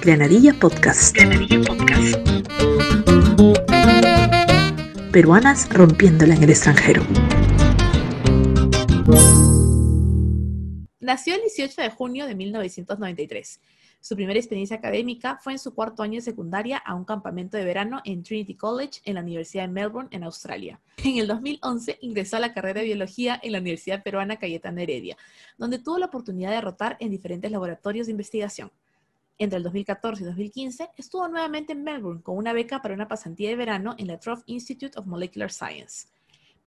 Granadilla 0.00 0.54
Podcast. 0.54 1.14
Granadilla 1.14 1.60
Podcast. 1.62 2.16
Peruanas 5.12 5.68
rompiéndola 5.70 6.34
en 6.34 6.42
el 6.42 6.50
extranjero. 6.50 7.02
Nació 11.00 11.34
el 11.34 11.40
18 11.42 11.82
de 11.82 11.90
junio 11.90 12.26
de 12.26 12.34
1993. 12.34 13.60
Su 14.00 14.14
primera 14.14 14.38
experiencia 14.38 14.76
académica 14.76 15.38
fue 15.42 15.52
en 15.52 15.58
su 15.58 15.74
cuarto 15.74 16.02
año 16.02 16.14
de 16.14 16.22
secundaria 16.22 16.78
a 16.78 16.94
un 16.94 17.04
campamento 17.04 17.56
de 17.56 17.64
verano 17.64 18.00
en 18.04 18.22
Trinity 18.22 18.54
College 18.54 19.00
en 19.04 19.16
la 19.16 19.22
Universidad 19.22 19.64
de 19.64 19.72
Melbourne, 19.72 20.08
en 20.12 20.24
Australia. 20.24 20.80
En 21.04 21.18
el 21.18 21.26
2011 21.26 21.98
ingresó 22.00 22.36
a 22.36 22.40
la 22.40 22.54
carrera 22.54 22.80
de 22.80 22.86
biología 22.86 23.38
en 23.42 23.52
la 23.52 23.58
Universidad 23.58 24.02
Peruana 24.02 24.36
Cayetana 24.36 24.82
Heredia, 24.82 25.16
donde 25.56 25.78
tuvo 25.78 25.98
la 25.98 26.06
oportunidad 26.06 26.50
de 26.50 26.60
rotar 26.60 26.96
en 27.00 27.10
diferentes 27.10 27.50
laboratorios 27.50 28.06
de 28.06 28.12
investigación. 28.12 28.70
Entre 29.36 29.56
el 29.56 29.62
2014 29.62 30.22
y 30.22 30.26
2015 30.26 30.90
estuvo 30.96 31.28
nuevamente 31.28 31.72
en 31.72 31.84
Melbourne 31.84 32.22
con 32.22 32.36
una 32.36 32.52
beca 32.52 32.82
para 32.82 32.94
una 32.94 33.06
pasantía 33.06 33.50
de 33.50 33.56
verano 33.56 33.94
en 33.98 34.08
la 34.08 34.18
Trough 34.18 34.42
Institute 34.46 34.98
of 34.98 35.06
Molecular 35.06 35.50
Science. 35.50 36.08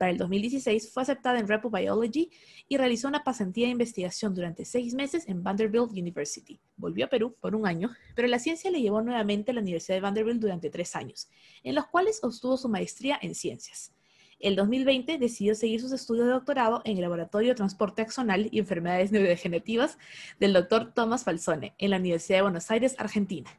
Para 0.01 0.13
el 0.13 0.17
2016 0.17 0.89
fue 0.91 1.03
aceptada 1.03 1.37
en 1.37 1.47
Repo 1.47 1.69
Biology 1.69 2.31
y 2.67 2.77
realizó 2.77 3.07
una 3.07 3.23
pasantía 3.23 3.67
de 3.67 3.73
investigación 3.73 4.33
durante 4.33 4.65
seis 4.65 4.95
meses 4.95 5.27
en 5.27 5.43
Vanderbilt 5.43 5.91
University. 5.91 6.59
Volvió 6.75 7.05
a 7.05 7.07
Perú 7.07 7.35
por 7.39 7.53
un 7.53 7.67
año, 7.67 7.91
pero 8.15 8.27
la 8.27 8.39
ciencia 8.39 8.71
le 8.71 8.81
llevó 8.81 9.03
nuevamente 9.03 9.51
a 9.51 9.53
la 9.53 9.61
Universidad 9.61 9.97
de 9.97 10.01
Vanderbilt 10.01 10.41
durante 10.41 10.71
tres 10.71 10.95
años, 10.95 11.29
en 11.61 11.75
los 11.75 11.85
cuales 11.85 12.19
obtuvo 12.23 12.57
su 12.57 12.67
maestría 12.67 13.19
en 13.21 13.35
ciencias. 13.35 13.93
El 14.39 14.55
2020 14.55 15.19
decidió 15.19 15.53
seguir 15.53 15.81
sus 15.81 15.91
estudios 15.91 16.25
de 16.25 16.31
doctorado 16.31 16.81
en 16.83 16.95
el 16.97 17.03
Laboratorio 17.03 17.49
de 17.49 17.55
Transporte 17.57 18.01
Axonal 18.01 18.49
y 18.51 18.57
Enfermedades 18.57 19.11
Neurodegenerativas 19.11 19.99
del 20.39 20.53
Dr. 20.53 20.95
Thomas 20.95 21.25
Falsone 21.25 21.75
en 21.77 21.91
la 21.91 21.97
Universidad 21.97 22.39
de 22.39 22.41
Buenos 22.41 22.71
Aires, 22.71 22.95
Argentina. 22.97 23.51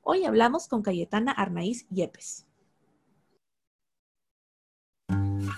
Hoy 0.00 0.24
hablamos 0.24 0.66
con 0.66 0.80
Cayetana 0.80 1.32
Arnaiz 1.32 1.86
Yepes. 1.90 2.43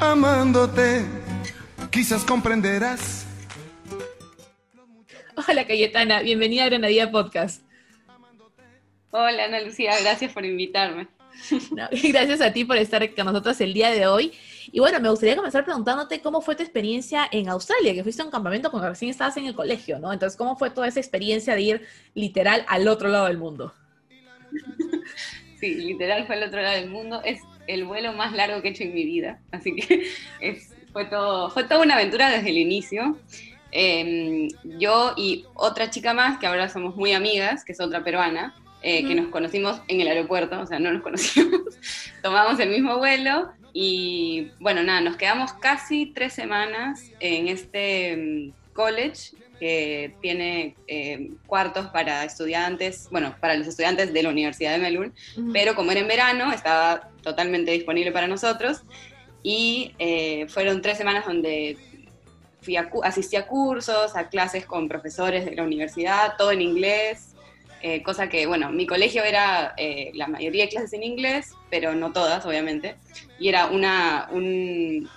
amándote. 0.00 1.04
Quizás 1.90 2.24
comprenderás 2.24 3.26
Hola 5.48 5.66
Cayetana, 5.66 6.22
bienvenida 6.22 6.64
a 6.64 6.66
Granadilla 6.66 7.10
Podcast. 7.10 7.62
Hola 9.10 9.44
Ana 9.44 9.60
Lucía, 9.60 9.92
gracias 10.00 10.32
por 10.32 10.44
invitarme. 10.44 11.08
gracias 12.10 12.40
a 12.40 12.52
ti 12.52 12.64
por 12.64 12.78
estar 12.78 13.14
con 13.14 13.26
nosotros 13.26 13.60
el 13.60 13.74
día 13.74 13.90
de 13.90 14.06
hoy. 14.06 14.32
Y 14.72 14.80
bueno, 14.80 14.98
me 14.98 15.10
gustaría 15.10 15.36
comenzar 15.36 15.64
preguntándote 15.64 16.20
cómo 16.20 16.40
fue 16.40 16.56
tu 16.56 16.62
experiencia 16.62 17.28
en 17.30 17.50
Australia, 17.50 17.92
que 17.92 18.02
fuiste 18.02 18.22
a 18.22 18.24
un 18.24 18.30
campamento 18.30 18.70
cuando 18.70 18.88
recién 18.88 19.10
estabas 19.10 19.36
en 19.36 19.46
el 19.46 19.54
colegio, 19.54 19.98
¿no? 19.98 20.10
Entonces, 20.12 20.36
¿cómo 20.38 20.56
fue 20.56 20.70
toda 20.70 20.88
esa 20.88 21.00
experiencia 21.00 21.54
de 21.54 21.60
ir 21.60 21.86
literal 22.14 22.64
al 22.66 22.88
otro 22.88 23.08
lado 23.08 23.26
del 23.26 23.38
mundo? 23.38 23.74
Sí, 25.58 25.74
literal 25.74 26.26
fue 26.26 26.36
al 26.36 26.42
otro 26.42 26.60
lado 26.60 26.76
del 26.76 26.90
mundo. 26.90 27.22
Es 27.24 27.40
el 27.66 27.84
vuelo 27.84 28.12
más 28.12 28.32
largo 28.32 28.62
que 28.62 28.68
he 28.68 28.70
hecho 28.70 28.84
en 28.84 28.94
mi 28.94 29.04
vida, 29.04 29.40
así 29.50 29.74
que 29.74 30.06
fue, 30.92 31.04
todo, 31.06 31.50
fue 31.50 31.64
toda 31.64 31.82
una 31.82 31.94
aventura 31.94 32.30
desde 32.30 32.50
el 32.50 32.58
inicio. 32.58 33.18
Em, 33.72 34.48
yo 34.78 35.12
y 35.16 35.44
otra 35.54 35.90
chica 35.90 36.14
más, 36.14 36.38
que 36.38 36.46
ahora 36.46 36.68
somos 36.68 36.96
muy 36.96 37.12
amigas, 37.12 37.64
que 37.64 37.72
es 37.72 37.80
otra 37.80 38.02
peruana, 38.02 38.54
eh, 38.82 39.06
que 39.06 39.14
nos 39.14 39.28
conocimos 39.28 39.80
en 39.88 40.00
el 40.00 40.08
aeropuerto, 40.08 40.60
o 40.60 40.66
sea, 40.66 40.78
no 40.78 40.92
nos 40.92 41.02
conocimos, 41.04 41.60
tomamos 42.22 42.58
el 42.60 42.70
mismo 42.70 42.98
vuelo 42.98 43.50
y 43.72 44.52
bueno, 44.60 44.82
nada, 44.82 45.00
nos 45.00 45.16
quedamos 45.16 45.52
casi 45.52 46.06
tres 46.14 46.32
semanas 46.32 47.10
en 47.20 47.48
este 47.48 48.12
em, 48.12 48.52
college 48.76 49.32
que 49.58 50.14
tiene 50.20 50.76
em, 50.86 51.36
cuartos 51.46 51.86
para 51.86 52.24
estudiantes, 52.24 53.08
bueno, 53.10 53.34
para 53.40 53.54
los 53.54 53.66
estudiantes 53.66 54.12
de 54.12 54.22
la 54.22 54.28
Universidad 54.28 54.72
de 54.72 54.78
Melbourne, 54.78 55.12
pero 55.52 55.74
como 55.74 55.90
era 55.90 56.00
en 56.00 56.08
verano, 56.08 56.52
estaba 56.52 57.10
totalmente 57.22 57.72
disponible 57.72 58.12
para 58.12 58.28
nosotros. 58.28 58.82
Y 59.42 59.94
eh, 59.98 60.46
fueron 60.48 60.82
tres 60.82 60.98
semanas 60.98 61.24
donde 61.24 61.78
fui 62.60 62.76
a, 62.76 62.90
asistí 63.04 63.36
a 63.36 63.46
cursos, 63.46 64.14
a 64.14 64.28
clases 64.28 64.66
con 64.66 64.88
profesores 64.88 65.44
de 65.44 65.54
la 65.54 65.62
universidad, 65.62 66.34
todo 66.36 66.50
en 66.50 66.60
inglés, 66.60 67.34
eh, 67.82 68.02
cosa 68.02 68.28
que, 68.28 68.46
bueno, 68.46 68.72
mi 68.72 68.86
colegio 68.86 69.22
era 69.22 69.74
eh, 69.76 70.10
la 70.14 70.26
mayoría 70.26 70.64
de 70.64 70.70
clases 70.70 70.92
en 70.94 71.04
inglés, 71.04 71.52
pero 71.70 71.94
no 71.94 72.12
todas, 72.12 72.44
obviamente, 72.44 72.96
y 73.38 73.48
era 73.48 73.66
una, 73.66 74.28
un 74.32 75.08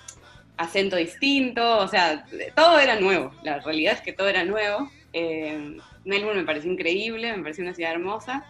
acento 0.60 0.96
distinto, 0.96 1.78
o 1.78 1.88
sea, 1.88 2.24
todo 2.54 2.78
era 2.78 2.98
nuevo, 2.98 3.32
la 3.42 3.60
realidad 3.60 3.94
es 3.94 4.00
que 4.00 4.12
todo 4.12 4.28
era 4.28 4.44
nuevo. 4.44 4.90
Eh, 5.12 5.76
Melbourne 6.04 6.40
me 6.40 6.46
pareció 6.46 6.70
increíble, 6.70 7.36
me 7.36 7.42
pareció 7.42 7.64
una 7.64 7.74
ciudad 7.74 7.92
hermosa, 7.92 8.44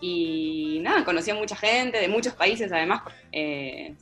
y 0.00 0.78
nada, 0.82 1.04
conocí 1.04 1.30
a 1.30 1.34
mucha 1.34 1.56
gente 1.56 1.98
de 1.98 2.08
muchos 2.08 2.34
países 2.34 2.72
además, 2.72 3.02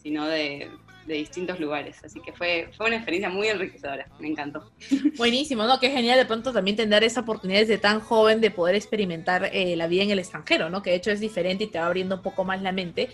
sino 0.00 0.26
de, 0.26 0.70
de 1.08 1.14
distintos 1.14 1.58
lugares. 1.58 1.96
Así 2.04 2.20
que 2.20 2.32
fue, 2.32 2.70
fue 2.76 2.86
una 2.86 2.96
experiencia 2.96 3.30
muy 3.30 3.48
enriquecedora, 3.48 4.06
me 4.20 4.28
encantó. 4.28 4.70
Buenísimo, 5.16 5.64
¿no? 5.64 5.80
Qué 5.80 5.90
genial 5.90 6.18
de 6.18 6.26
pronto 6.26 6.52
también 6.52 6.76
tener 6.76 7.02
esa 7.02 7.22
oportunidad 7.22 7.60
desde 7.60 7.78
tan 7.78 7.98
joven 7.98 8.40
de 8.40 8.52
poder 8.52 8.76
experimentar 8.76 9.50
eh, 9.52 9.74
la 9.74 9.88
vida 9.88 10.04
en 10.04 10.10
el 10.10 10.20
extranjero, 10.20 10.70
¿no? 10.70 10.82
Que 10.82 10.90
de 10.90 10.96
hecho 10.96 11.10
es 11.10 11.18
diferente 11.18 11.64
y 11.64 11.66
te 11.66 11.80
va 11.80 11.86
abriendo 11.86 12.16
un 12.16 12.22
poco 12.22 12.44
más 12.44 12.62
la 12.62 12.70
mente. 12.70 13.08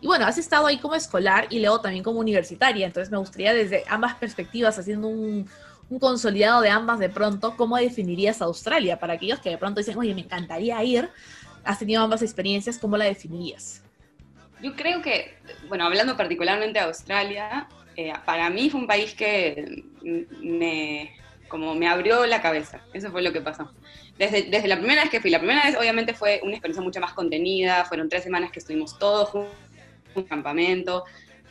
Y 0.00 0.06
bueno, 0.06 0.26
has 0.26 0.38
estado 0.38 0.66
ahí 0.66 0.78
como 0.78 0.94
escolar 0.94 1.46
y 1.50 1.60
luego 1.60 1.80
también 1.80 2.02
como 2.02 2.20
universitaria, 2.20 2.86
entonces 2.86 3.10
me 3.10 3.18
gustaría 3.18 3.52
desde 3.52 3.84
ambas 3.88 4.14
perspectivas, 4.14 4.78
haciendo 4.78 5.08
un, 5.08 5.48
un 5.90 5.98
consolidado 5.98 6.62
de 6.62 6.70
ambas 6.70 6.98
de 6.98 7.10
pronto, 7.10 7.56
¿cómo 7.56 7.76
definirías 7.76 8.40
Australia? 8.40 8.98
Para 8.98 9.14
aquellos 9.14 9.40
que 9.40 9.50
de 9.50 9.58
pronto 9.58 9.80
dicen, 9.80 9.98
oye, 9.98 10.14
me 10.14 10.22
encantaría 10.22 10.82
ir, 10.84 11.10
has 11.64 11.78
tenido 11.78 12.02
ambas 12.02 12.22
experiencias, 12.22 12.78
¿cómo 12.78 12.96
la 12.96 13.04
definirías? 13.04 13.82
Yo 14.62 14.76
creo 14.76 15.02
que, 15.02 15.38
bueno, 15.68 15.84
hablando 15.84 16.16
particularmente 16.16 16.78
de 16.78 16.84
Australia, 16.84 17.68
eh, 17.96 18.12
para 18.24 18.50
mí 18.50 18.70
fue 18.70 18.80
un 18.80 18.86
país 18.86 19.14
que 19.14 19.84
me, 20.02 21.12
como 21.48 21.74
me 21.74 21.88
abrió 21.88 22.24
la 22.26 22.40
cabeza. 22.40 22.80
Eso 22.92 23.10
fue 23.10 23.22
lo 23.22 23.32
que 23.32 23.40
pasó. 23.40 23.70
Desde, 24.16 24.42
desde 24.44 24.68
la 24.68 24.76
primera 24.76 25.02
vez 25.02 25.10
que 25.10 25.20
fui, 25.20 25.30
la 25.30 25.38
primera 25.38 25.64
vez 25.64 25.76
obviamente 25.76 26.14
fue 26.14 26.40
una 26.42 26.52
experiencia 26.52 26.82
mucho 26.82 27.00
más 27.00 27.14
contenida, 27.14 27.84
fueron 27.86 28.08
tres 28.08 28.22
semanas 28.22 28.52
que 28.52 28.58
estuvimos 28.58 28.98
todos 28.98 29.30
juntos, 29.30 29.54
un 30.14 30.24
campamento. 30.24 31.04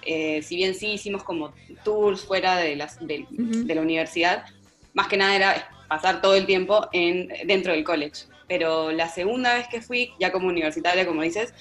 Eh, 0.06 0.42
si 0.42 0.56
bien 0.56 0.76
sí 0.76 0.94
hicimos 0.94 1.24
como 1.24 1.54
tours 1.84 2.22
fuera 2.22 2.58
de, 2.58 2.76
las, 2.76 3.06
de, 3.06 3.26
de, 3.30 3.76
la 3.76 3.82
universidad, 3.82 4.46
más 4.94 5.08
que 5.08 5.18
nada 5.18 5.36
era 5.36 5.70
pasar 5.88 6.22
todo 6.22 6.36
el 6.36 6.46
tiempo 6.46 6.88
en, 6.94 7.28
dentro 7.46 7.74
del 7.74 7.84
college. 7.84 8.24
Pero 8.48 8.92
la 8.92 9.10
segunda 9.10 9.56
vez 9.56 9.68
que 9.68 9.82
fui, 9.82 10.12
ya 10.20 10.32
como 10.32 10.48
universitaria, 10.48 11.06
como 11.06 11.22
dices, 11.22 11.54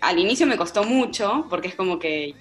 al 0.00 0.18
inicio 0.18 0.46
me 0.46 0.56
costó 0.56 0.84
mucho, 0.84 1.46
porque 1.48 1.68
es 1.68 1.74
como 1.74 1.98
que, 1.98 2.34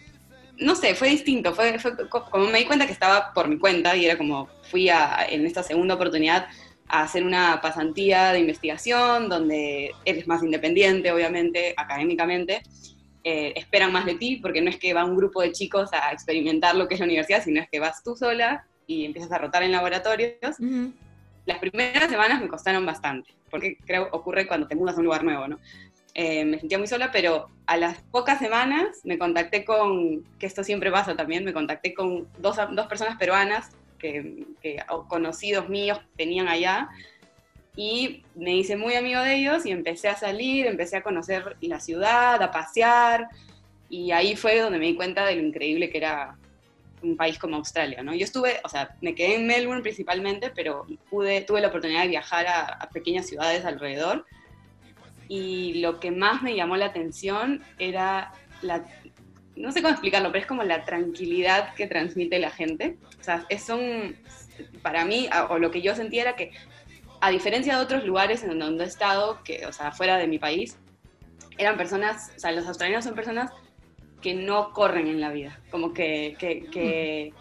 no 0.57 0.75
sé, 0.75 0.95
fue 0.95 1.09
distinto, 1.09 1.53
fue, 1.53 1.77
como 2.09 2.47
me 2.47 2.59
di 2.59 2.65
cuenta 2.65 2.85
que 2.85 2.93
estaba 2.93 3.33
por 3.33 3.47
mi 3.47 3.57
cuenta 3.57 3.95
y 3.95 4.05
era 4.05 4.17
como, 4.17 4.49
fui 4.63 4.89
a, 4.89 5.25
en 5.29 5.45
esta 5.45 5.63
segunda 5.63 5.95
oportunidad 5.95 6.47
a 6.87 7.03
hacer 7.03 7.23
una 7.23 7.61
pasantía 7.61 8.33
de 8.33 8.39
investigación 8.39 9.29
donde 9.29 9.91
eres 10.05 10.27
más 10.27 10.43
independiente, 10.43 11.11
obviamente, 11.11 11.73
académicamente. 11.77 12.63
Eh, 13.23 13.53
esperan 13.55 13.91
más 13.91 14.05
de 14.05 14.15
ti, 14.15 14.37
porque 14.37 14.61
no 14.61 14.69
es 14.69 14.77
que 14.77 14.93
va 14.93 15.05
un 15.05 15.15
grupo 15.15 15.41
de 15.41 15.51
chicos 15.51 15.91
a 15.93 16.11
experimentar 16.11 16.75
lo 16.75 16.87
que 16.87 16.95
es 16.95 16.99
la 16.99 17.05
universidad, 17.05 17.43
sino 17.43 17.61
es 17.61 17.69
que 17.69 17.79
vas 17.79 18.03
tú 18.03 18.15
sola 18.15 18.65
y 18.87 19.05
empiezas 19.05 19.31
a 19.31 19.37
rotar 19.37 19.61
en 19.61 19.71
laboratorios. 19.71 20.57
Las 21.45 21.59
primeras 21.59 22.09
semanas 22.09 22.41
me 22.41 22.47
costaron 22.47 22.85
bastante, 22.85 23.31
porque 23.51 23.77
creo 23.85 24.09
ocurre 24.11 24.47
cuando 24.47 24.67
te 24.67 24.75
mudas 24.75 24.95
a 24.95 24.99
un 24.99 25.05
lugar 25.05 25.23
nuevo, 25.23 25.47
¿no? 25.47 25.59
Eh, 26.13 26.43
me 26.43 26.59
sentía 26.59 26.77
muy 26.77 26.87
sola, 26.87 27.11
pero 27.11 27.47
a 27.67 27.77
las 27.77 28.01
pocas 28.11 28.39
semanas 28.39 28.99
me 29.03 29.17
contacté 29.17 29.63
con, 29.63 30.23
que 30.39 30.45
esto 30.45 30.63
siempre 30.63 30.91
pasa 30.91 31.15
también, 31.15 31.45
me 31.45 31.53
contacté 31.53 31.93
con 31.93 32.27
dos, 32.39 32.57
dos 32.71 32.87
personas 32.87 33.17
peruanas 33.17 33.69
que, 33.97 34.45
conocidos 35.07 35.69
míos 35.69 36.01
tenían 36.17 36.47
allá 36.47 36.89
y 37.75 38.23
me 38.35 38.55
hice 38.55 38.75
muy 38.75 38.95
amigo 38.95 39.21
de 39.21 39.35
ellos 39.35 39.65
y 39.65 39.71
empecé 39.71 40.09
a 40.09 40.15
salir, 40.15 40.65
empecé 40.65 40.97
a 40.97 41.03
conocer 41.03 41.55
la 41.61 41.79
ciudad, 41.79 42.41
a 42.41 42.51
pasear 42.51 43.27
y 43.89 44.11
ahí 44.11 44.35
fue 44.35 44.59
donde 44.59 44.79
me 44.79 44.87
di 44.87 44.95
cuenta 44.95 45.25
de 45.25 45.35
lo 45.35 45.41
increíble 45.41 45.89
que 45.89 45.97
era 45.97 46.35
un 47.01 47.17
país 47.17 47.39
como 47.39 47.55
Australia, 47.55 48.03
¿no? 48.03 48.13
Yo 48.13 48.25
estuve, 48.25 48.59
o 48.63 48.69
sea, 48.69 48.95
me 49.01 49.15
quedé 49.15 49.35
en 49.35 49.47
Melbourne 49.47 49.81
principalmente, 49.81 50.51
pero 50.53 50.85
pude, 51.09 51.41
tuve 51.41 51.61
la 51.61 51.69
oportunidad 51.69 52.03
de 52.03 52.09
viajar 52.09 52.45
a, 52.47 52.65
a 52.65 52.89
pequeñas 52.89 53.25
ciudades 53.27 53.65
alrededor 53.65 54.25
y 55.27 55.75
lo 55.75 55.99
que 55.99 56.11
más 56.11 56.43
me 56.43 56.55
llamó 56.55 56.75
la 56.75 56.87
atención 56.87 57.63
era 57.79 58.33
la, 58.61 58.85
no 59.55 59.71
sé 59.71 59.81
cómo 59.81 59.93
explicarlo, 59.93 60.29
pero 60.31 60.41
es 60.41 60.47
como 60.47 60.63
la 60.63 60.83
tranquilidad 60.85 61.73
que 61.75 61.87
transmite 61.87 62.39
la 62.39 62.51
gente. 62.51 62.97
O 63.19 63.23
sea, 63.23 63.45
es 63.49 63.69
un, 63.69 64.15
para 64.81 65.05
mí, 65.05 65.29
o 65.49 65.57
lo 65.57 65.71
que 65.71 65.81
yo 65.81 65.95
sentía 65.95 66.23
era 66.23 66.35
que, 66.35 66.51
a 67.21 67.29
diferencia 67.29 67.77
de 67.77 67.83
otros 67.83 68.03
lugares 68.03 68.43
en 68.43 68.57
donde 68.57 68.83
he 68.83 68.87
estado, 68.87 69.41
que, 69.43 69.65
o 69.67 69.71
sea, 69.71 69.91
fuera 69.91 70.17
de 70.17 70.27
mi 70.27 70.39
país, 70.39 70.77
eran 71.57 71.77
personas, 71.77 72.31
o 72.35 72.39
sea, 72.39 72.51
los 72.51 72.67
australianos 72.67 73.05
son 73.05 73.13
personas 73.13 73.51
que 74.21 74.33
no 74.33 74.73
corren 74.73 75.07
en 75.07 75.21
la 75.21 75.29
vida, 75.31 75.59
como 75.69 75.93
que, 75.93 76.35
que, 76.39 76.65
que 76.71 77.33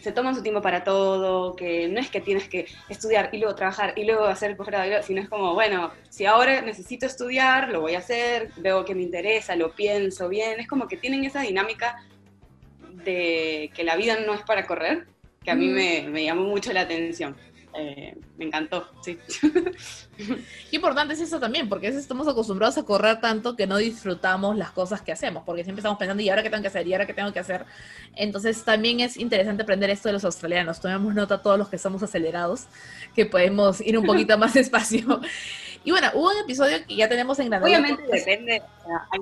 se 0.00 0.12
toman 0.12 0.34
su 0.34 0.42
tiempo 0.42 0.62
para 0.62 0.84
todo, 0.84 1.56
que 1.56 1.88
no 1.88 2.00
es 2.00 2.08
que 2.08 2.20
tienes 2.20 2.48
que 2.48 2.66
estudiar 2.88 3.30
y 3.32 3.38
luego 3.38 3.54
trabajar 3.56 3.94
y 3.96 4.04
luego 4.04 4.24
hacer 4.24 4.56
posgrado, 4.56 5.02
sino 5.02 5.20
es 5.20 5.28
como, 5.28 5.54
bueno, 5.54 5.92
si 6.08 6.26
ahora 6.26 6.62
necesito 6.62 7.06
estudiar, 7.06 7.70
lo 7.70 7.80
voy 7.80 7.96
a 7.96 7.98
hacer, 7.98 8.50
veo 8.58 8.84
que 8.84 8.94
me 8.94 9.02
interesa, 9.02 9.56
lo 9.56 9.74
pienso 9.74 10.28
bien, 10.28 10.60
es 10.60 10.68
como 10.68 10.86
que 10.86 10.96
tienen 10.96 11.24
esa 11.24 11.42
dinámica 11.42 12.04
de 13.04 13.70
que 13.74 13.82
la 13.82 13.96
vida 13.96 14.18
no 14.24 14.34
es 14.34 14.42
para 14.42 14.66
correr, 14.66 15.06
que 15.42 15.50
a 15.50 15.54
mí 15.54 15.68
me, 15.68 16.06
me 16.08 16.24
llamó 16.24 16.42
mucho 16.44 16.72
la 16.72 16.82
atención. 16.82 17.36
Eh, 17.72 18.16
me 18.36 18.46
encantó, 18.46 18.88
sí. 19.02 19.16
Qué 20.16 20.76
importante 20.76 21.14
es 21.14 21.20
eso 21.20 21.38
también, 21.38 21.68
porque 21.68 21.86
a 21.86 21.90
veces 21.90 22.02
estamos 22.02 22.26
acostumbrados 22.26 22.76
a 22.78 22.82
correr 22.82 23.20
tanto 23.20 23.54
que 23.54 23.66
no 23.66 23.76
disfrutamos 23.76 24.56
las 24.56 24.72
cosas 24.72 25.02
que 25.02 25.12
hacemos, 25.12 25.44
porque 25.44 25.62
siempre 25.62 25.80
estamos 25.80 25.98
pensando, 25.98 26.22
¿y 26.22 26.28
ahora 26.28 26.42
qué 26.42 26.50
tengo 26.50 26.62
que 26.62 26.68
hacer? 26.68 26.86
¿Y 26.86 26.92
ahora 26.92 27.06
qué 27.06 27.14
tengo 27.14 27.32
que 27.32 27.38
hacer? 27.38 27.64
Entonces 28.16 28.64
también 28.64 29.00
es 29.00 29.16
interesante 29.16 29.62
aprender 29.62 29.88
esto 29.90 30.08
de 30.08 30.14
los 30.14 30.24
australianos. 30.24 30.80
Tomemos 30.80 31.14
nota 31.14 31.42
todos 31.42 31.58
los 31.58 31.68
que 31.68 31.78
somos 31.78 32.02
acelerados, 32.02 32.66
que 33.14 33.26
podemos 33.26 33.80
ir 33.80 33.96
un 33.96 34.04
poquito 34.04 34.36
más 34.36 34.54
despacio. 34.54 35.20
Y 35.84 35.92
bueno, 35.92 36.10
hubo 36.14 36.30
un 36.30 36.38
episodio 36.38 36.78
que 36.86 36.96
ya 36.96 37.08
tenemos 37.08 37.38
en 37.38 37.50
Granada. 37.50 37.66
Obviamente 37.66 38.02
depende. 38.10 38.62
O 38.80 38.84
sea, 38.84 39.06
hay... 39.12 39.20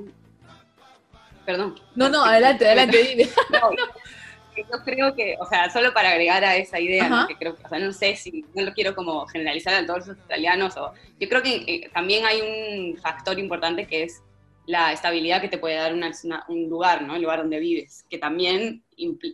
Perdón. 1.45 1.81
No, 1.95 2.09
no, 2.09 2.25
adelante, 2.25 2.67
adelante, 2.67 3.03
dime. 3.03 3.29
No, 3.51 3.71
yo 4.63 4.85
creo 4.85 5.15
que, 5.15 5.37
o 5.41 5.47
sea, 5.47 5.71
solo 5.71 5.93
para 5.93 6.11
agregar 6.11 6.45
a 6.45 6.57
esa 6.57 6.81
idea, 6.81 7.09
¿no? 7.09 7.27
que 7.27 7.37
creo, 7.37 7.57
o 7.63 7.69
sea, 7.69 7.79
no 7.79 7.93
sé 7.93 8.17
si, 8.17 8.45
no 8.55 8.63
lo 8.63 8.73
quiero 8.73 8.95
como 8.95 9.27
generalizar 9.27 9.75
a 9.75 9.87
todos 9.87 10.07
los 10.07 10.17
australianos, 10.17 10.77
o, 10.77 10.93
yo 11.19 11.29
creo 11.29 11.43
que 11.43 11.57
eh, 11.67 11.91
también 11.93 12.25
hay 12.27 12.41
un 12.41 12.97
factor 12.99 13.39
importante 13.39 13.87
que 13.87 14.05
es 14.05 14.23
la 14.67 14.93
estabilidad 14.93 15.41
que 15.41 15.49
te 15.49 15.59
puede 15.59 15.77
dar 15.77 15.95
una, 15.95 16.11
una, 16.25 16.45
un 16.49 16.69
lugar, 16.69 17.03
¿no? 17.03 17.17
El 17.17 17.23
lugar 17.23 17.41
donde 17.41 17.59
vives, 17.59 18.05
que 18.11 18.19
también, 18.19 18.83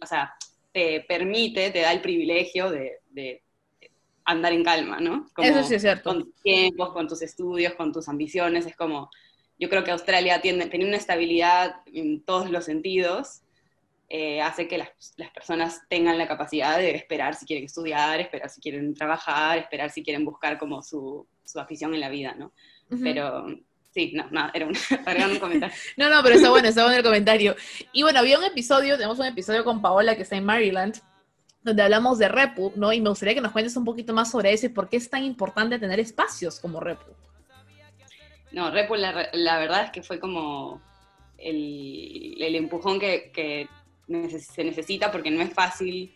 o 0.00 0.06
sea, 0.06 0.34
te 0.72 1.04
permite, 1.08 1.70
te 1.70 1.80
da 1.80 1.92
el 1.92 2.00
privilegio 2.00 2.70
de, 2.70 2.98
de 3.10 3.42
andar 4.24 4.52
en 4.52 4.64
calma, 4.64 5.00
¿no? 5.00 5.28
Como 5.34 5.48
Eso 5.48 5.62
sí 5.62 5.74
es 5.74 5.82
cierto. 5.82 6.10
Con 6.10 6.24
tus 6.24 6.42
tiempos, 6.42 6.92
con 6.92 7.08
tus 7.08 7.22
estudios, 7.22 7.74
con 7.74 7.92
tus 7.92 8.08
ambiciones, 8.08 8.66
es 8.66 8.76
como, 8.76 9.10
yo 9.58 9.68
creo 9.68 9.84
que 9.84 9.90
Australia 9.90 10.40
tiene, 10.40 10.66
tiene 10.66 10.86
una 10.86 10.96
estabilidad 10.96 11.76
en 11.86 12.22
todos 12.22 12.50
los 12.50 12.64
sentidos, 12.64 13.42
eh, 14.16 14.40
hace 14.40 14.68
que 14.68 14.78
las, 14.78 14.90
las, 15.16 15.30
personas 15.32 15.82
tengan 15.88 16.16
la 16.16 16.28
capacidad 16.28 16.78
de 16.78 16.94
esperar 16.94 17.34
si 17.34 17.46
quieren 17.46 17.64
estudiar, 17.64 18.20
esperar 18.20 18.48
si 18.48 18.60
quieren 18.60 18.94
trabajar, 18.94 19.58
esperar 19.58 19.90
si 19.90 20.04
quieren 20.04 20.24
buscar 20.24 20.56
como 20.56 20.84
su, 20.84 21.26
su 21.44 21.58
afición 21.58 21.94
en 21.94 22.00
la 22.00 22.08
vida, 22.10 22.32
¿no? 22.38 22.52
Uh 22.90 22.94
-huh. 22.94 23.02
Pero 23.02 23.46
sí, 23.90 24.12
no, 24.14 24.30
no, 24.30 24.52
era 24.54 24.66
un, 24.66 24.76
era 25.08 25.26
un 25.26 25.40
comentario. 25.40 25.74
no, 25.96 26.10
no, 26.10 26.22
pero 26.22 26.36
está 26.36 26.48
bueno, 26.48 26.68
está 26.68 26.84
bueno 26.84 26.98
el 26.98 27.02
comentario. 27.02 27.56
Y 27.92 28.04
bueno, 28.04 28.20
había 28.20 28.38
un 28.38 28.44
episodio, 28.44 28.94
tenemos 28.94 29.18
un 29.18 29.26
episodio 29.26 29.64
con 29.64 29.82
Paola 29.82 30.14
que 30.14 30.22
está 30.22 30.36
en 30.36 30.44
Maryland, 30.44 30.94
donde 31.64 31.82
hablamos 31.82 32.16
de 32.20 32.28
Repu, 32.28 32.72
¿no? 32.76 32.92
Y 32.92 33.00
me 33.00 33.08
gustaría 33.08 33.34
que 33.34 33.40
nos 33.40 33.50
cuentes 33.50 33.76
un 33.76 33.84
poquito 33.84 34.14
más 34.14 34.30
sobre 34.30 34.52
eso 34.52 34.66
y 34.66 34.68
por 34.68 34.88
qué 34.88 34.96
es 34.96 35.10
tan 35.10 35.24
importante 35.24 35.80
tener 35.80 35.98
espacios 35.98 36.60
como 36.60 36.78
Repu. 36.78 37.10
No, 38.52 38.70
Repu, 38.70 38.94
la, 38.94 39.28
la 39.32 39.58
verdad 39.58 39.86
es 39.86 39.90
que 39.90 40.04
fue 40.04 40.20
como 40.20 40.80
el, 41.36 42.36
el 42.40 42.54
empujón 42.54 43.00
que, 43.00 43.32
que 43.32 43.68
se 44.06 44.64
necesita 44.64 45.10
porque 45.10 45.30
no 45.30 45.42
es 45.42 45.52
fácil 45.52 46.14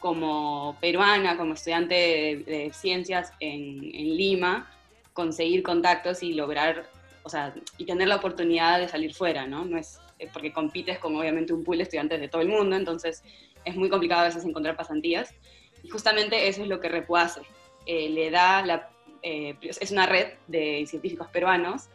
como 0.00 0.76
peruana, 0.80 1.36
como 1.36 1.54
estudiante 1.54 1.94
de, 1.94 2.44
de 2.46 2.72
ciencias 2.72 3.32
en, 3.40 3.84
en, 3.84 4.16
Lima, 4.16 4.70
conseguir 5.12 5.62
contactos 5.62 6.22
y 6.22 6.34
lograr, 6.34 6.88
o 7.24 7.28
sea, 7.28 7.54
y 7.76 7.84
tener 7.84 8.06
la 8.06 8.16
oportunidad 8.16 8.78
de 8.78 8.88
salir 8.88 9.12
fuera, 9.14 9.46
¿no? 9.46 9.64
No 9.64 9.76
es 9.76 9.98
porque 10.32 10.52
compites 10.52 10.98
con 10.98 11.14
obviamente 11.16 11.52
un 11.52 11.64
pool 11.64 11.78
de 11.78 11.84
estudiantes 11.84 12.20
de 12.20 12.28
todo 12.28 12.42
el 12.42 12.48
mundo, 12.48 12.76
entonces 12.76 13.22
es 13.64 13.76
muy 13.76 13.88
complicado 13.88 14.22
a 14.22 14.24
veces 14.24 14.44
encontrar 14.44 14.76
pasantías. 14.76 15.34
Y 15.82 15.88
justamente 15.88 16.48
eso 16.48 16.62
es 16.62 16.68
lo 16.68 16.80
que 16.80 16.88
Repu 16.88 17.16
hace. 17.16 17.40
Eh, 17.86 18.08
le 18.08 18.30
da 18.30 18.64
la, 18.64 18.90
eh, 19.22 19.56
es 19.62 19.90
una 19.90 20.06
red 20.06 20.32
de 20.46 20.84
científicos 20.86 21.28
peruanos 21.28 21.88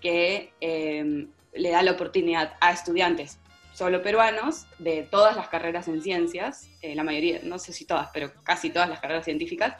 que 0.00 0.52
eh, 0.60 1.26
le 1.54 1.70
da 1.70 1.82
la 1.82 1.92
oportunidad 1.92 2.54
a 2.60 2.72
estudiantes 2.72 3.38
solo 3.72 4.02
peruanos 4.02 4.66
de 4.78 5.06
todas 5.10 5.36
las 5.36 5.48
carreras 5.48 5.88
en 5.88 6.02
ciencias, 6.02 6.68
eh, 6.82 6.94
la 6.94 7.04
mayoría, 7.04 7.40
no 7.42 7.58
sé 7.58 7.72
si 7.72 7.84
todas, 7.84 8.10
pero 8.12 8.32
casi 8.42 8.70
todas 8.70 8.88
las 8.88 9.00
carreras 9.00 9.24
científicas, 9.24 9.76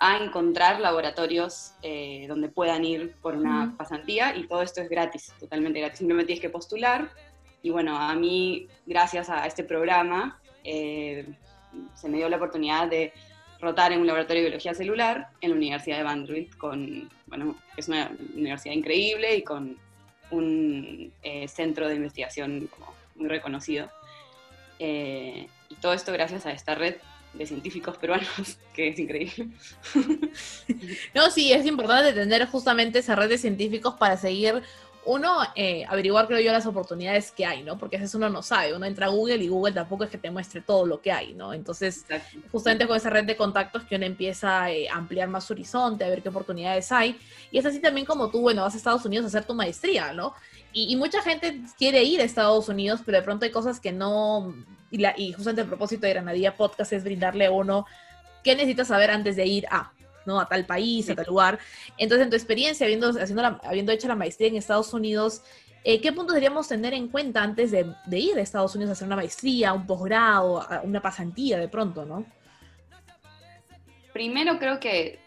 a 0.00 0.16
encontrar 0.18 0.80
laboratorios 0.80 1.72
eh, 1.82 2.26
donde 2.28 2.48
puedan 2.48 2.84
ir 2.84 3.14
por 3.20 3.34
una 3.34 3.64
uh 3.64 3.66
-huh. 3.68 3.76
pasantía 3.76 4.36
y 4.36 4.46
todo 4.46 4.62
esto 4.62 4.80
es 4.80 4.88
gratis, 4.88 5.32
totalmente 5.40 5.80
gratis. 5.80 5.98
Simplemente 5.98 6.28
tienes 6.28 6.42
que 6.42 6.50
postular 6.50 7.10
y 7.62 7.70
bueno, 7.70 7.96
a 7.98 8.14
mí, 8.14 8.68
gracias 8.86 9.28
a 9.28 9.46
este 9.46 9.64
programa, 9.64 10.40
eh, 10.62 11.26
se 11.94 12.08
me 12.08 12.18
dio 12.18 12.28
la 12.28 12.36
oportunidad 12.36 12.88
de 12.88 13.12
rotar 13.60 13.92
en 13.92 14.00
un 14.00 14.06
laboratorio 14.06 14.42
de 14.42 14.48
biología 14.50 14.74
celular 14.74 15.30
en 15.40 15.50
la 15.50 15.56
Universidad 15.56 15.96
de 15.96 16.04
Vanderbilt, 16.04 16.56
con, 16.56 17.10
bueno, 17.26 17.56
es 17.76 17.88
una 17.88 18.10
universidad 18.34 18.74
increíble 18.74 19.36
y 19.36 19.42
con 19.42 19.76
un 20.30 21.12
eh, 21.22 21.48
centro 21.48 21.88
de 21.88 21.96
investigación 21.96 22.68
como 22.68 22.94
muy 23.18 23.28
reconocido. 23.28 23.90
Eh, 24.78 25.48
y 25.68 25.74
todo 25.76 25.92
esto 25.92 26.12
gracias 26.12 26.46
a 26.46 26.52
esta 26.52 26.74
red 26.74 26.96
de 27.34 27.46
científicos 27.46 27.96
peruanos, 27.98 28.58
que 28.74 28.88
es 28.88 28.98
increíble. 28.98 29.48
No, 31.14 31.30
sí, 31.30 31.52
es 31.52 31.66
importante 31.66 32.12
tener 32.12 32.46
justamente 32.46 33.00
esa 33.00 33.16
red 33.16 33.28
de 33.28 33.38
científicos 33.38 33.94
para 33.94 34.16
seguir, 34.16 34.62
uno, 35.08 35.38
eh, 35.54 35.86
averiguar, 35.88 36.26
creo 36.26 36.38
yo, 36.38 36.52
las 36.52 36.66
oportunidades 36.66 37.30
que 37.30 37.46
hay, 37.46 37.62
¿no? 37.62 37.78
Porque 37.78 37.96
a 37.96 38.00
veces 38.00 38.14
uno 38.14 38.28
no 38.28 38.42
sabe, 38.42 38.74
uno 38.74 38.84
entra 38.84 39.06
a 39.06 39.08
Google 39.08 39.36
y 39.36 39.48
Google 39.48 39.72
tampoco 39.72 40.04
es 40.04 40.10
que 40.10 40.18
te 40.18 40.30
muestre 40.30 40.60
todo 40.60 40.84
lo 40.84 41.00
que 41.00 41.10
hay, 41.10 41.32
¿no? 41.32 41.54
Entonces, 41.54 42.02
Exacto. 42.02 42.40
justamente 42.52 42.86
con 42.86 42.94
esa 42.94 43.08
red 43.08 43.24
de 43.24 43.34
contactos 43.34 43.84
que 43.84 43.96
uno 43.96 44.04
empieza 44.04 44.70
eh, 44.70 44.86
a 44.86 44.96
ampliar 44.96 45.28
más 45.30 45.44
su 45.44 45.54
horizonte, 45.54 46.04
a 46.04 46.10
ver 46.10 46.22
qué 46.22 46.28
oportunidades 46.28 46.92
hay. 46.92 47.18
Y 47.50 47.56
es 47.56 47.64
así 47.64 47.80
también 47.80 48.06
como 48.06 48.30
tú, 48.30 48.42
bueno, 48.42 48.60
vas 48.60 48.74
a 48.74 48.76
Estados 48.76 49.06
Unidos 49.06 49.24
a 49.24 49.28
hacer 49.28 49.46
tu 49.46 49.54
maestría, 49.54 50.12
¿no? 50.12 50.34
Y, 50.74 50.92
y, 50.92 50.96
mucha 50.96 51.22
gente 51.22 51.62
quiere 51.78 52.02
ir 52.02 52.20
a 52.20 52.24
Estados 52.24 52.68
Unidos, 52.68 53.00
pero 53.02 53.16
de 53.16 53.24
pronto 53.24 53.46
hay 53.46 53.50
cosas 53.50 53.80
que 53.80 53.92
no... 53.92 54.54
Y, 54.90 54.98
la, 54.98 55.14
y 55.16 55.32
justamente 55.32 55.62
el 55.62 55.68
propósito 55.68 56.02
de 56.02 56.12
Granadilla 56.12 56.54
Podcast 56.54 56.92
es 56.92 57.02
brindarle 57.02 57.46
a 57.46 57.50
uno 57.50 57.86
qué 58.44 58.54
necesitas 58.54 58.88
saber 58.88 59.10
antes 59.10 59.36
de 59.36 59.46
ir 59.46 59.66
a, 59.70 59.90
¿no? 60.26 60.40
A 60.40 60.48
tal 60.48 60.66
país, 60.66 61.08
a 61.10 61.14
tal 61.14 61.26
lugar. 61.26 61.58
Entonces, 61.96 62.24
en 62.24 62.30
tu 62.30 62.36
experiencia, 62.36 62.84
habiendo, 62.84 63.08
haciendo 63.10 63.42
la, 63.42 63.60
habiendo 63.64 63.92
hecho 63.92 64.08
la 64.08 64.14
maestría 64.14 64.48
en 64.48 64.56
Estados 64.56 64.92
Unidos, 64.92 65.42
eh, 65.84 66.00
¿qué 66.00 66.12
puntos 66.12 66.34
deberíamos 66.34 66.68
tener 66.68 66.92
en 66.94 67.08
cuenta 67.08 67.42
antes 67.42 67.70
de, 67.70 67.92
de, 68.06 68.18
ir 68.18 68.36
a 68.36 68.40
Estados 68.40 68.74
Unidos 68.74 68.90
a 68.90 68.92
hacer 68.92 69.06
una 69.06 69.16
maestría, 69.16 69.72
un 69.72 69.86
posgrado, 69.86 70.66
una 70.82 71.00
pasantía 71.00 71.58
de 71.58 71.68
pronto, 71.68 72.04
¿no? 72.04 72.26
Primero 74.12 74.58
creo 74.58 74.80
que 74.80 75.20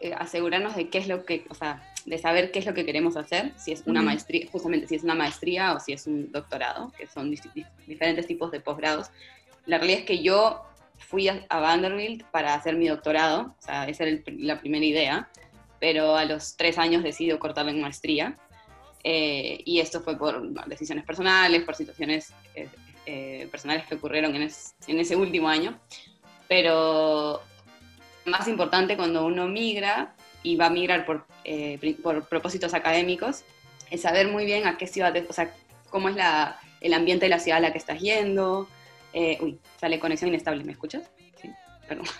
eh, 0.00 0.14
asegurarnos 0.14 0.76
de 0.76 0.88
qué 0.88 0.98
es 0.98 1.08
lo 1.08 1.24
que, 1.26 1.44
o 1.50 1.54
sea, 1.54 1.82
de 2.06 2.16
saber 2.16 2.50
qué 2.50 2.60
es 2.60 2.66
lo 2.66 2.72
que 2.72 2.86
queremos 2.86 3.18
hacer, 3.18 3.52
si 3.58 3.72
es 3.72 3.82
una 3.84 4.00
maestría, 4.00 4.46
justamente 4.50 4.86
si 4.88 4.94
es 4.94 5.04
una 5.04 5.14
maestría 5.14 5.74
o 5.74 5.80
si 5.80 5.92
es 5.92 6.06
un 6.06 6.32
doctorado, 6.32 6.90
que 6.96 7.06
son 7.06 7.30
diferentes 7.86 8.26
tipos 8.26 8.50
de 8.50 8.60
posgrados. 8.60 9.10
La 9.66 9.76
realidad 9.76 10.00
es 10.00 10.06
que 10.06 10.22
yo 10.22 10.64
fui 11.00 11.28
a, 11.28 11.44
a, 11.48 11.60
Vanderbilt 11.60 12.24
para 12.30 12.54
hacer 12.54 12.76
mi 12.76 12.88
doctorado, 12.88 13.56
o 13.58 13.62
sea, 13.62 13.88
esa 13.88 14.04
era 14.04 14.12
el, 14.12 14.46
la 14.46 14.60
primera 14.60 14.84
idea, 14.84 15.28
pero 15.80 16.16
a 16.16 16.24
los 16.24 16.56
tres 16.56 16.78
años 16.78 17.02
decido 17.02 17.38
cortarla 17.38 17.72
en 17.72 17.80
maestría, 17.80 18.36
eh, 19.02 19.62
y 19.64 19.80
esto 19.80 20.00
fue 20.02 20.16
por 20.16 20.42
decisiones 20.66 21.04
personales, 21.04 21.62
por 21.62 21.74
situaciones 21.74 22.32
eh, 22.54 22.68
eh, 23.06 23.48
personales 23.50 23.86
que 23.86 23.94
ocurrieron 23.94 24.34
en, 24.36 24.42
es, 24.42 24.74
en 24.86 25.00
ese 25.00 25.16
último 25.16 25.48
año, 25.48 25.78
pero 26.48 27.42
más 28.26 28.46
importante 28.48 28.96
cuando 28.96 29.24
uno 29.24 29.48
migra 29.48 30.14
y 30.42 30.56
va 30.56 30.66
a 30.66 30.70
migrar 30.70 31.06
por, 31.06 31.26
eh, 31.44 31.96
por 32.02 32.28
propósitos 32.28 32.74
académicos, 32.74 33.44
es 33.90 34.02
saber 34.02 34.28
muy 34.28 34.44
bien 34.44 34.66
a 34.66 34.76
qué 34.78 34.86
ciudad, 34.86 35.14
o 35.28 35.32
sea, 35.32 35.52
cómo 35.88 36.08
es 36.08 36.16
la, 36.16 36.58
el 36.80 36.94
ambiente 36.94 37.26
de 37.26 37.30
la 37.30 37.38
ciudad 37.38 37.58
a 37.58 37.62
la 37.62 37.72
que 37.72 37.78
estás 37.78 38.00
yendo. 38.00 38.68
Eh, 39.12 39.38
uy, 39.40 39.58
sale 39.78 39.98
conexión 39.98 40.28
inestable, 40.28 40.64
¿me 40.64 40.72
escuchas? 40.72 41.10
Sí, 41.40 41.50
perdón. 41.88 42.06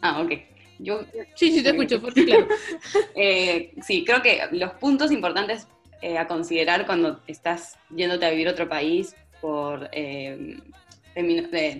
Ah, 0.00 0.20
ok. 0.20 0.30
Yo, 0.78 1.00
sí, 1.34 1.52
sí, 1.52 1.62
te 1.62 1.70
escucho, 1.70 2.00
por 2.00 2.14
claro. 2.14 2.46
eh, 3.16 3.72
sí, 3.82 4.04
creo 4.04 4.22
que 4.22 4.42
los 4.52 4.74
puntos 4.74 5.10
importantes 5.10 5.66
eh, 6.00 6.18
a 6.18 6.28
considerar 6.28 6.86
cuando 6.86 7.20
estás 7.26 7.76
yéndote 7.90 8.26
a 8.26 8.30
vivir 8.30 8.46
a 8.46 8.52
otro 8.52 8.68
país 8.68 9.16
por, 9.40 9.88
eh, 9.92 10.56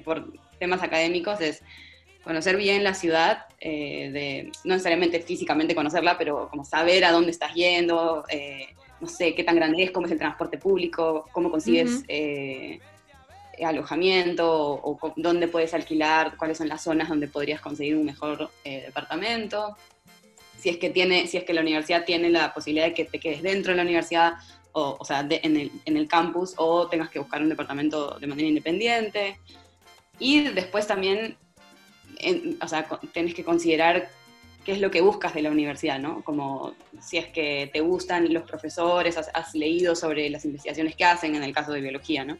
por 0.05 0.33
temas 0.59 0.83
académicos 0.83 1.41
es 1.41 1.63
conocer 2.25 2.57
bien 2.57 2.83
la 2.83 2.95
ciudad, 2.95 3.47
de, 3.61 4.51
no 4.65 4.75
necesariamente 4.75 5.21
físicamente 5.21 5.77
conocerla, 5.77 6.19
pero 6.19 6.49
como 6.51 6.65
saber 6.65 7.05
a 7.05 7.13
dónde 7.13 7.31
estás 7.31 7.55
yendo, 7.55 8.25
no 9.01 9.07
sé 9.07 9.35
qué 9.35 9.45
tan 9.45 9.57
grande 9.57 9.85
es, 9.85 9.93
cómo 9.93 10.07
es 10.07 10.13
el 10.13 10.19
transporte 10.19 10.59
público, 10.59 11.27
cómo 11.33 11.51
consigues 11.51 12.03
alojamiento 13.65 14.47
o, 14.51 15.13
dónde 15.17 15.49
puedes 15.49 15.75
alquilar, 15.75 16.37
cuáles 16.37 16.59
son 16.59 16.69
las 16.69 16.83
zonas 16.83 17.09
donde 17.09 17.29
podrías 17.29 17.61
conseguir 17.61 17.97
un 17.97 18.05
mejor 18.05 18.51
departamento. 18.65 19.77
Si 20.59 20.69
es, 20.69 20.77
que 20.79 20.91
tiene, 20.91 21.27
si 21.27 21.37
es 21.37 21.45
que 21.45 21.55
la 21.55 21.61
universidad 21.61 22.05
tiene 22.05 22.31
la 22.31 22.53
posibilidad 22.53 22.87
de 22.87 22.95
que 22.95 23.05
te 23.05 23.21
quedes 23.21 23.43
dentro 23.43 23.73
de 23.73 23.77
la 23.77 23.83
universidad, 23.83 24.35
o, 24.73 24.97
o 24.99 25.05
sea, 25.05 25.27
en, 25.31 25.57
el, 25.57 25.71
en 25.85 25.97
el 25.97 26.09
campus, 26.09 26.55
o 26.57 26.89
tengas 26.89 27.11
que 27.11 27.21
buscar 27.21 27.41
un 27.41 27.49
departamento 27.49 28.19
de 28.19 28.27
manera 28.27 28.49
independiente. 28.49 29.39
Y 30.19 30.41
después 30.41 30.87
también, 30.87 31.37
o 32.61 32.69
sea, 32.69 32.89
tenés 33.13 33.35
que 33.35 33.45
considerar 33.45 34.11
qué 34.65 34.73
es 34.73 34.81
lo 34.81 34.91
que 34.91 35.01
buscas 35.01 35.33
de 35.33 35.43
la 35.43 35.51
universidad, 35.51 35.99
¿no? 35.99 36.23
Como 36.23 36.75
si 37.01 37.17
es 37.17 37.29
que 37.29 37.71
te 37.73 37.81
gustan 37.81 38.33
los 38.33 38.43
profesores, 38.43 39.17
has, 39.17 39.55
leído 39.55 39.95
sobre 39.95 40.29
las 40.29 40.45
investigaciones 40.45 40.95
que 40.95 41.05
hacen 41.05 41.35
en 41.35 41.43
el 41.43 41.55
caso 41.55 41.73
de 41.73 41.81
biología, 41.81 42.25
¿no? 42.25 42.37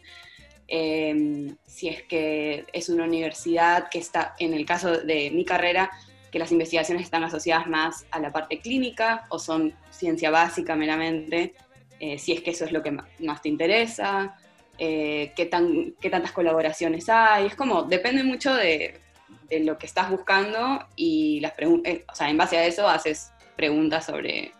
Em, 0.71 1.57
si 1.65 1.89
es 1.89 2.03
que 2.03 2.65
es 2.73 2.89
una 2.89 3.05
universidad 3.05 3.89
que 3.89 3.97
está, 3.97 4.35
en 4.37 4.53
el 4.53 4.67
caso 4.67 4.99
de 4.99 5.31
mi 5.31 5.43
carrera, 5.43 5.89
que 6.31 6.37
las 6.37 6.51
investigaciones 6.51 7.03
están 7.03 7.23
asociadas 7.23 7.65
más 7.65 8.05
a 8.11 8.19
la 8.19 8.31
parte 8.31 8.59
clínica 8.59 9.25
o 9.29 9.39
son 9.39 9.73
ciencia 9.89 10.29
básica 10.29 10.75
meramente, 10.75 11.55
eh, 11.99 12.19
si 12.19 12.33
es 12.33 12.41
que 12.41 12.51
eso 12.51 12.65
es 12.65 12.71
lo 12.71 12.83
que 12.83 12.91
más 12.91 13.41
te 13.41 13.49
interesa, 13.49 14.37
eh, 14.77 15.33
qué, 15.35 15.47
tan, 15.47 15.95
qué 15.99 16.11
tantas 16.11 16.33
colaboraciones 16.33 17.09
hay, 17.09 17.47
es 17.47 17.55
como, 17.55 17.83
depende 17.83 18.23
mucho 18.23 18.53
de, 18.53 19.01
de 19.49 19.59
lo 19.61 19.79
que 19.79 19.87
estás 19.87 20.11
buscando 20.11 20.85
y 20.95 21.39
las 21.39 21.53
eh, 21.57 22.05
o 22.07 22.15
sea, 22.15 22.29
en 22.29 22.37
base 22.37 22.57
a 22.57 22.65
eso 22.65 22.87
haces 22.87 23.31
preguntas 23.55 24.05
sobre, 24.05 24.51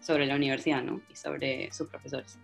sobre 0.00 0.26
la 0.26 0.36
universidad, 0.36 0.80
¿no? 0.80 1.00
Y 1.10 1.16
sobre 1.16 1.72
sus 1.72 1.88
profesores. 1.88 2.38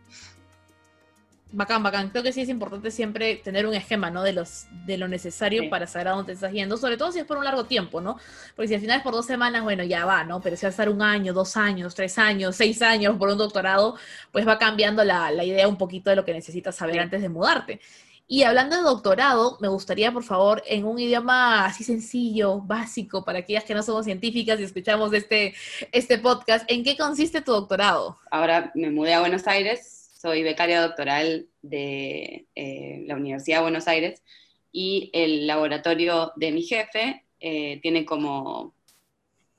Bacán, 1.55 1.83
bacán. 1.83 2.09
Creo 2.09 2.23
que 2.23 2.33
sí 2.33 2.41
es 2.41 2.49
importante 2.49 2.91
siempre 2.91 3.37
tener 3.37 3.67
un 3.67 3.75
esquema, 3.75 4.11
¿no? 4.11 4.23
De, 4.23 4.33
los, 4.33 4.65
de 4.87 4.97
lo 4.97 5.07
necesario 5.07 5.69
para 5.69 5.87
saber 5.87 6.09
a 6.09 6.13
dónde 6.13 6.29
te 6.29 6.33
estás 6.33 6.51
yendo, 6.51 6.79
sobre 6.79 6.97
todo 6.97 7.13
si 7.13 7.19
es 7.19 7.27
por 7.27 7.37
un 7.37 7.45
largo 7.45 7.65
tiempo, 7.65 8.01
¿no? 8.01 8.17
Porque 8.57 8.69
si 8.69 8.75
al 8.75 8.81
final 8.81 8.97
es 8.97 9.03
por 9.03 9.13
dos 9.13 9.27
semanas, 9.27 9.63
bueno, 9.63 9.85
ya 9.85 10.07
va, 10.07 10.25
¿no? 10.25 10.41
Pero 10.41 10.57
si 10.57 10.63
va 10.63 10.69
a 10.69 10.71
estar 10.71 10.89
un 10.89 11.03
año, 11.03 11.35
dos 11.35 11.59
años, 11.59 11.95
tres 11.95 12.17
años, 12.19 12.57
seis 12.57 12.81
años 12.81 13.19
por 13.19 13.29
un 13.29 13.37
doctorado, 13.37 13.97
pues 14.31 14.49
va 14.49 14.59
cambiando 14.59 15.05
la, 15.05 15.31
la 15.31 15.45
idea 15.45 15.69
un 15.69 15.77
poquito 15.77 16.09
de 16.09 16.17
lo 16.17 16.25
que 16.25 16.33
necesitas 16.33 16.75
saber 16.75 17.01
antes 17.01 17.21
de 17.21 17.29
mudarte. 17.29 17.81
Y 18.27 18.45
hablando 18.45 18.77
de 18.77 18.83
doctorado, 18.83 19.59
me 19.61 19.69
gustaría, 19.69 20.11
por 20.11 20.25
favor, 20.25 20.63
en 20.67 20.87
un 20.87 20.99
idioma 20.99 21.67
así 21.67 21.85
sencillo, 21.85 22.61
básico, 22.63 23.27
para 23.27 23.41
aquellas 23.41 23.65
que 23.65 23.75
no 23.75 23.83
somos 23.83 24.07
científicas 24.07 24.59
y 24.59 24.63
escuchamos 24.63 25.13
este, 25.13 25.55
este 25.91 26.17
podcast, 26.17 26.65
¿en 26.71 26.83
qué 26.83 26.97
consiste 26.97 27.43
tu 27.43 27.53
doctorado? 27.53 28.19
Ahora 28.31 28.73
me 28.75 28.91
mudé 28.91 29.13
a 29.13 29.21
Buenos 29.21 29.47
Aires 29.47 30.02
soy 30.23 30.45
becaria 30.45 30.81
doctoral 30.81 31.49
de 31.63 32.47
eh, 32.55 33.03
la 33.09 33.17
Universidad 33.17 33.57
de 33.57 33.63
Buenos 33.63 33.89
Aires 33.89 34.23
y 34.71 35.11
el 35.13 35.49
laboratorio 35.49 36.33
de 36.37 36.53
mi 36.53 36.63
jefe 36.63 37.25
eh, 37.41 37.81
tiene 37.83 38.05
como 38.05 38.73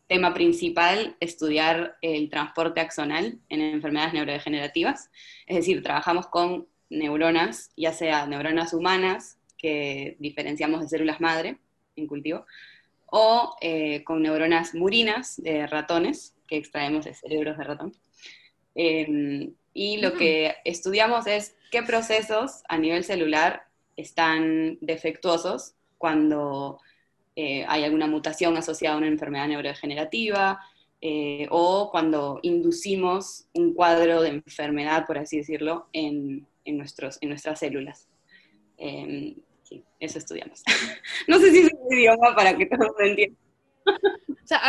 tema 0.07 0.33
principal 0.33 1.17
estudiar 1.19 1.97
el 2.01 2.29
transporte 2.29 2.79
axonal 2.79 3.39
en 3.49 3.59
enfermedades 3.59 4.13
neurodegenerativas. 4.13 5.11
Es 5.47 5.57
decir, 5.57 5.83
trabajamos 5.83 6.27
con 6.27 6.65
neuronas, 6.89 7.71
ya 7.75 7.91
sea 7.91 8.25
neuronas 8.25 8.73
humanas, 8.73 9.37
que 9.57 10.15
diferenciamos 10.19 10.79
de 10.79 10.87
células 10.87 11.19
madre 11.19 11.57
en 11.97 12.07
cultivo, 12.07 12.45
o 13.07 13.57
eh, 13.59 14.05
con 14.05 14.23
neuronas 14.23 14.73
murinas 14.75 15.35
de 15.43 15.67
ratones, 15.67 16.35
que 16.47 16.55
extraemos 16.55 17.03
de 17.03 17.13
cerebros 17.13 17.57
de 17.57 17.63
ratón. 17.65 17.93
Em, 18.75 19.53
y 19.73 19.97
lo 19.97 20.13
que 20.13 20.55
estudiamos 20.65 21.27
es 21.27 21.55
qué 21.71 21.81
procesos 21.83 22.63
a 22.69 22.77
nivel 22.77 23.03
celular 23.03 23.67
están 23.97 24.77
defectuosos 24.81 25.73
cuando 25.97 26.79
eh, 27.35 27.65
hay 27.67 27.83
alguna 27.83 28.07
mutación 28.07 28.55
asociada 28.57 28.95
a 28.95 28.97
una 28.99 29.07
enfermedad 29.07 29.47
neurodegenerativa 29.47 30.59
eh, 31.01 31.47
o 31.49 31.89
cuando 31.91 32.39
inducimos 32.43 33.47
un 33.53 33.73
cuadro 33.73 34.21
de 34.21 34.29
enfermedad, 34.29 35.05
por 35.05 35.17
así 35.17 35.37
decirlo, 35.37 35.87
en, 35.91 36.47
en 36.65 36.77
nuestros, 36.77 37.17
en 37.21 37.29
nuestras 37.29 37.59
células. 37.59 38.07
Em, 38.77 39.35
sí, 39.63 39.83
eso 39.99 40.19
estudiamos. 40.19 40.63
no 41.27 41.39
sé 41.39 41.51
si 41.51 41.59
es 41.59 41.71
un 41.77 41.97
idioma 41.97 42.35
para 42.35 42.55
que 42.55 42.67
todos 42.67 42.91
lo 42.97 43.05
entiendan. 43.05 43.39
O 43.85 44.47
sea, 44.47 44.61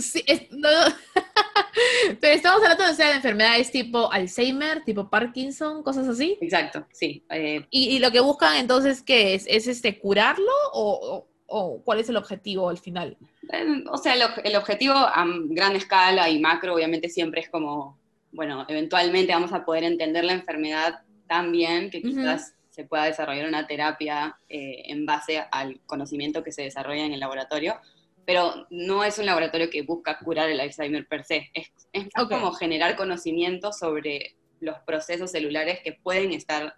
sí, 0.00 0.24
no, 0.50 0.68
pero 2.20 2.34
estamos 2.34 2.62
hablando 2.62 2.84
de, 2.84 3.04
de 3.04 3.12
enfermedades 3.12 3.70
tipo 3.70 4.10
Alzheimer, 4.12 4.84
tipo 4.84 5.08
Parkinson, 5.08 5.82
cosas 5.82 6.08
así. 6.08 6.38
Exacto, 6.40 6.86
sí. 6.92 7.24
Eh, 7.30 7.66
¿Y, 7.70 7.98
lo 7.98 8.10
que 8.10 8.20
buscan 8.20 8.56
entonces 8.56 9.02
qué 9.02 9.34
es? 9.34 9.46
¿Es 9.48 9.66
este 9.66 9.98
curarlo 9.98 10.52
o, 10.72 11.26
o, 11.46 11.82
cuál 11.82 12.00
es 12.00 12.08
el 12.08 12.16
objetivo 12.16 12.68
al 12.68 12.78
final? 12.78 13.16
Eh, 13.52 13.84
o 13.90 13.98
sea, 13.98 14.14
el, 14.14 14.56
objetivo 14.56 14.94
a 14.94 15.26
gran 15.46 15.76
escala 15.76 16.28
y 16.28 16.38
macro 16.38 16.74
obviamente 16.74 17.08
siempre 17.08 17.42
es 17.42 17.48
como, 17.48 17.98
bueno, 18.32 18.64
eventualmente 18.68 19.32
vamos 19.32 19.52
a 19.52 19.64
poder 19.64 19.84
entender 19.84 20.24
la 20.24 20.32
enfermedad 20.32 21.00
tan 21.26 21.52
bien 21.52 21.90
que 21.90 22.02
quizás 22.02 22.54
se 22.70 22.84
pueda 22.84 23.04
desarrollar 23.04 23.46
una 23.46 23.66
terapia 23.66 24.36
eh, 24.48 24.82
en 24.86 25.06
base 25.06 25.44
al 25.50 25.80
conocimiento 25.86 26.42
que 26.42 26.52
se 26.52 26.62
desarrolla 26.62 27.04
en 27.04 27.12
el 27.12 27.20
laboratorio 27.20 27.80
pero 28.30 28.64
no 28.70 29.02
es 29.02 29.18
un 29.18 29.26
laboratorio 29.26 29.68
que 29.70 29.82
busca 29.82 30.16
curar 30.20 30.48
el 30.48 30.60
Alzheimer 30.60 31.04
per 31.08 31.24
se, 31.24 31.50
es, 31.52 31.72
como 32.28 32.52
generar 32.52 32.94
conocimiento 32.94 33.72
sobre 33.72 34.36
los 34.60 34.78
procesos 34.86 35.32
celulares 35.32 35.80
que 35.82 35.94
pueden 35.94 36.30
estar 36.30 36.76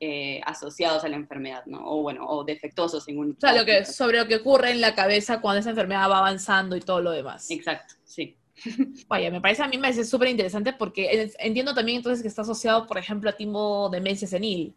eh, 0.00 0.40
asociados 0.46 1.04
a 1.04 1.08
la 1.08 1.16
enfermedad, 1.16 1.66
¿no? 1.66 1.82
O 1.84 2.00
bueno, 2.00 2.26
o 2.26 2.42
defectuosos 2.42 3.06
en 3.08 3.18
un... 3.18 3.32
O 3.32 3.36
sea, 3.38 3.52
lo 3.52 3.66
que, 3.66 3.84
sobre 3.84 4.16
lo 4.16 4.26
que 4.26 4.36
ocurre 4.36 4.70
en 4.70 4.80
la 4.80 4.94
cabeza 4.94 5.42
cuando 5.42 5.60
esa 5.60 5.68
enfermedad 5.68 6.08
va 6.08 6.20
avanzando 6.20 6.74
y 6.74 6.80
todo 6.80 7.02
lo 7.02 7.10
demás. 7.10 7.50
Exacto, 7.50 7.96
sí. 8.04 8.38
Vaya, 9.06 9.30
me 9.30 9.42
parece 9.42 9.62
a 9.62 9.68
mí 9.68 9.76
me 9.76 9.82
parece 9.82 10.06
súper 10.06 10.28
interesante 10.28 10.72
porque 10.72 11.30
entiendo 11.38 11.74
también 11.74 11.98
entonces 11.98 12.22
que 12.22 12.28
está 12.28 12.40
asociado, 12.40 12.86
por 12.86 12.96
ejemplo, 12.96 13.28
a 13.28 13.36
tipo 13.36 13.90
demencia 13.90 14.26
senil. 14.26 14.74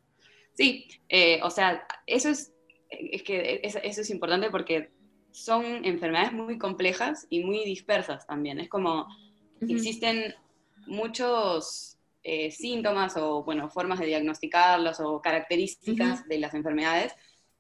Sí, 0.55 0.89
eh, 1.07 1.39
o 1.41 1.49
sea, 1.49 1.87
eso 2.05 2.27
es, 2.27 2.51
es 2.89 3.23
que 3.23 3.61
eso 3.63 4.01
es 4.01 4.09
importante 4.09 4.49
porque 4.49 4.96
son 5.37 5.85
enfermedades 5.85 6.33
muy 6.33 6.57
complejas 6.57 7.27
y 7.29 7.43
muy 7.43 7.63
dispersas 7.63 8.25
también. 8.25 8.59
Es 8.59 8.69
como, 8.69 9.07
existen 9.61 10.33
muchos 10.87 11.97
eh, 12.23 12.49
síntomas 12.49 13.15
o, 13.17 13.43
bueno, 13.43 13.69
formas 13.69 13.99
de 13.99 14.07
diagnosticarlos 14.07 14.99
o 14.99 15.21
características 15.21 16.27
de 16.27 16.39
las 16.39 16.55
enfermedades 16.55 17.13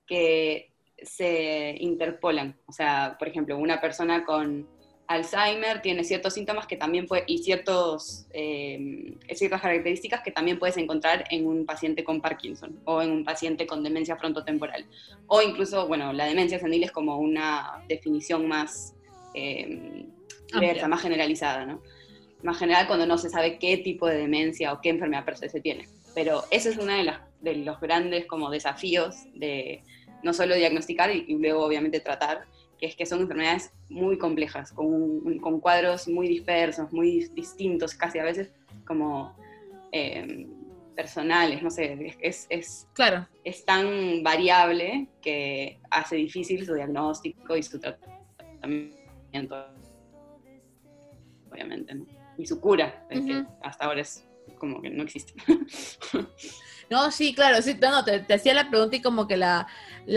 que 0.07 0.71
se 1.03 1.77
interpolan. 1.79 2.57
O 2.65 2.71
sea, 2.71 3.15
por 3.19 3.27
ejemplo, 3.27 3.55
una 3.59 3.79
persona 3.79 4.25
con 4.25 4.67
Alzheimer 5.07 5.81
tiene 5.81 6.03
ciertos 6.03 6.33
síntomas 6.33 6.67
que 6.67 6.75
también 6.75 7.07
puede, 7.07 7.23
y 7.27 7.37
ciertos, 7.39 8.27
eh, 8.33 9.15
ciertas 9.33 9.61
características 9.61 10.21
que 10.21 10.31
también 10.31 10.59
puedes 10.59 10.75
encontrar 10.77 11.23
en 11.31 11.47
un 11.47 11.65
paciente 11.65 12.03
con 12.03 12.19
Parkinson 12.19 12.79
o 12.83 13.01
en 13.01 13.11
un 13.11 13.23
paciente 13.23 13.65
con 13.65 13.83
demencia 13.83 14.17
frontotemporal. 14.17 14.85
O 15.27 15.41
incluso, 15.41 15.87
bueno, 15.87 16.11
la 16.11 16.25
demencia 16.25 16.59
senil 16.59 16.83
es 16.83 16.91
como 16.91 17.17
una 17.17 17.83
definición 17.87 18.47
más 18.47 18.95
eh, 19.33 20.05
más 20.87 21.01
generalizada, 21.01 21.65
¿no? 21.65 21.81
Más 22.43 22.57
general 22.57 22.87
cuando 22.87 23.05
no 23.05 23.17
se 23.17 23.29
sabe 23.29 23.57
qué 23.59 23.77
tipo 23.77 24.07
de 24.07 24.17
demencia 24.17 24.73
o 24.73 24.81
qué 24.81 24.89
enfermedad 24.89 25.25
per 25.25 25.37
se 25.37 25.59
tiene. 25.59 25.87
Pero 26.13 26.43
eso 26.51 26.69
es 26.69 26.77
uno 26.77 26.93
de, 26.93 27.13
de 27.41 27.55
los 27.57 27.79
grandes 27.79 28.25
como 28.25 28.49
desafíos 28.49 29.15
de 29.33 29.83
no 30.23 30.33
solo 30.33 30.55
diagnosticar 30.55 31.15
y 31.15 31.37
luego 31.37 31.63
obviamente 31.63 31.99
tratar, 31.99 32.45
que 32.77 32.85
es 32.87 32.95
que 32.95 33.05
son 33.05 33.21
enfermedades 33.21 33.73
muy 33.89 34.17
complejas, 34.17 34.71
con, 34.71 35.39
con 35.39 35.59
cuadros 35.59 36.07
muy 36.07 36.27
dispersos, 36.27 36.91
muy 36.91 37.27
distintos, 37.33 37.95
casi 37.95 38.19
a 38.19 38.23
veces 38.23 38.53
como 38.85 39.35
eh, 39.91 40.47
personales, 40.95 41.61
no 41.61 41.69
sé, 41.69 42.15
es, 42.21 42.47
es, 42.49 42.87
claro. 42.93 43.27
es 43.43 43.63
tan 43.65 44.23
variable 44.23 45.07
que 45.21 45.79
hace 45.91 46.15
difícil 46.15 46.65
su 46.65 46.73
diagnóstico 46.73 47.55
y 47.55 47.63
su 47.63 47.79
tratamiento, 47.79 48.95
obviamente, 51.51 51.95
¿no? 51.95 52.05
y 52.37 52.45
su 52.45 52.59
cura, 52.59 53.05
que 53.09 53.45
hasta 53.61 53.85
ahora 53.85 54.01
es 54.01 54.26
como 54.57 54.81
que 54.81 54.89
no 54.89 55.03
existe. 55.03 55.33
No, 56.89 57.11
sí, 57.11 57.33
claro, 57.33 57.61
sí, 57.61 57.77
no, 57.81 58.03
te, 58.05 58.33
hacía 58.33 58.53
la 58.53 58.69
pregunta 58.69 58.95
y 58.95 59.01
como 59.01 59.27
que 59.27 59.35
la, 59.35 59.67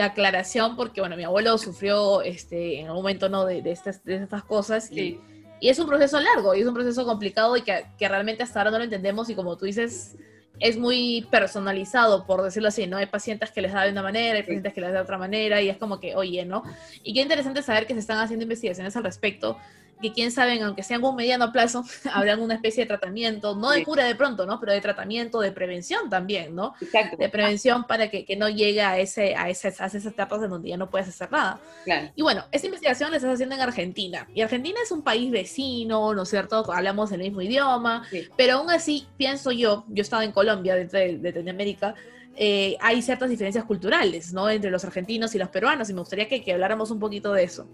aclaración, 0.01 0.77
porque 0.77 1.01
bueno, 1.01 1.17
mi 1.17 1.25
abuelo 1.25 1.59
sufrió 1.59 2.23
este, 2.23 2.79
en 2.79 2.87
algún 2.87 3.03
momento 3.03 3.29
¿no? 3.29 3.45
de, 3.45 3.61
estas, 3.67 4.05
de 4.05 4.17
estas 4.17 4.45
cosas 4.45 4.91
y, 4.93 5.19
y, 5.61 5.69
es 5.69 5.81
un 5.81 5.89
proceso 5.89 6.21
largo 6.21 6.55
y 6.55 6.61
es 6.61 6.67
un 6.67 6.75
proceso 6.75 7.05
complicado 7.05 7.57
y 7.57 7.63
que, 7.63 7.85
realmente 7.99 8.45
hasta 8.45 8.61
ahora 8.61 8.71
no 8.71 8.79
lo 8.79 8.85
entendemos 8.85 9.29
y 9.31 9.35
como 9.35 9.57
tú 9.57 9.65
dices, 9.65 10.17
es 10.61 10.79
muy 10.79 11.27
personalizado, 11.31 12.25
por 12.25 12.43
decirlo 12.43 12.69
así, 12.69 12.87
¿no? 12.87 12.99
Hay 12.99 13.07
pacientes 13.07 13.51
que 13.51 13.63
les 13.63 13.73
da 13.73 13.83
de 13.83 13.91
una 13.91 14.03
manera, 14.03 14.37
hay 14.37 14.43
pacientes 14.43 14.73
que 14.73 14.81
les 14.81 14.91
da 14.91 14.99
de 14.99 15.03
otra 15.03 15.19
manera, 15.19 15.61
y 15.63 15.71
es 15.71 15.79
como 15.79 15.99
que, 15.99 16.15
oye, 16.15 16.45
¿no? 16.45 16.63
Y 17.03 17.15
qué 17.15 17.23
interesante 17.23 17.63
saber 17.63 17.87
que 17.87 17.95
se 17.95 18.01
están 18.01 18.19
haciendo 18.19 18.43
investigaciones 18.45 18.95
al 18.95 19.05
respecto, 19.05 19.57
que 20.01 20.13
quién 20.13 20.33
sabe, 20.33 20.61
aunque 20.63 20.83
sea 20.83 20.97
en 20.97 21.05
un 21.05 21.17
mediano 21.17 21.53
plazo, 21.53 21.85
habrán 22.13 22.41
una 22.41 22.55
especie 22.55 22.85
de 22.85 22.89
tratamiento, 22.89 23.55
no 23.55 23.71
de 23.71 23.85
cura 23.85 24.05
de 24.05 24.15
pronto, 24.15 24.47
¿no? 24.47 24.59
Pero 24.61 24.73
de 24.73 24.81
tratamiento, 24.81 25.41
de 25.41 25.53
prevención 25.53 26.09
también, 26.11 26.55
¿no? 26.55 26.75
Exacto. 26.81 27.17
De 27.17 27.29
prevención 27.29 27.85
para 27.85 28.09
que, 28.11 28.25
que 28.25 28.37
no 28.37 28.49
llegue 28.49 28.83
a, 28.83 28.99
ese, 28.99 29.35
a, 29.37 29.49
esas, 29.49 29.81
a 29.81 29.87
esas 29.87 30.07
etapas 30.07 30.43
en 30.43 30.51
donde 30.51 30.69
ya 30.69 30.77
no 30.77 30.91
puedes 30.91 31.09
hacer 31.09 31.31
nada. 31.31 31.61
Claro. 31.85 32.11
Y 32.15 32.23
bueno, 32.23 32.45
esta 32.53 32.67
investigación 32.67 33.11
la 33.11 33.17
estás 33.17 33.35
haciendo 33.35 33.55
en 33.55 33.61
Argentina. 33.61 34.27
Y 34.35 34.41
Argentina 34.43 34.79
es 34.83 34.91
un 34.91 35.03
país 35.03 35.31
vecino, 35.31 36.15
¿no 36.15 36.23
es 36.23 36.29
cierto? 36.29 36.71
Hablamos 36.73 37.13
el 37.13 37.21
mismo 37.21 37.43
idioma, 37.43 38.05
Sí. 38.11 38.29
pero 38.37 38.55
aún 38.55 38.71
así, 38.71 39.07
pienso 39.17 39.51
yo, 39.53 39.85
yo 39.89 40.03
estaba 40.03 40.25
en 40.25 40.33
Colombia, 40.33 40.75
dentro 40.75 40.99
de, 40.99 41.19
Latinoamérica, 41.19 41.95
eh, 42.37 42.77
hay 42.81 43.03
ciertas 43.03 43.29
diferencias 43.29 43.65
culturales, 43.65 44.33
¿no? 44.33 44.49
Entre 44.49 44.71
los 44.71 44.85
argentinos 44.85 45.35
y 45.35 45.39
los 45.39 45.49
peruanos, 45.49 45.91
y 45.91 45.95
me 45.95 46.01
gustaría 46.01 46.29
que, 46.29 46.43
que 46.43 46.53
habláramos 46.53 46.91
un 46.91 46.99
poquito 46.99 47.33
de 47.33 47.45
eso. 47.45 47.67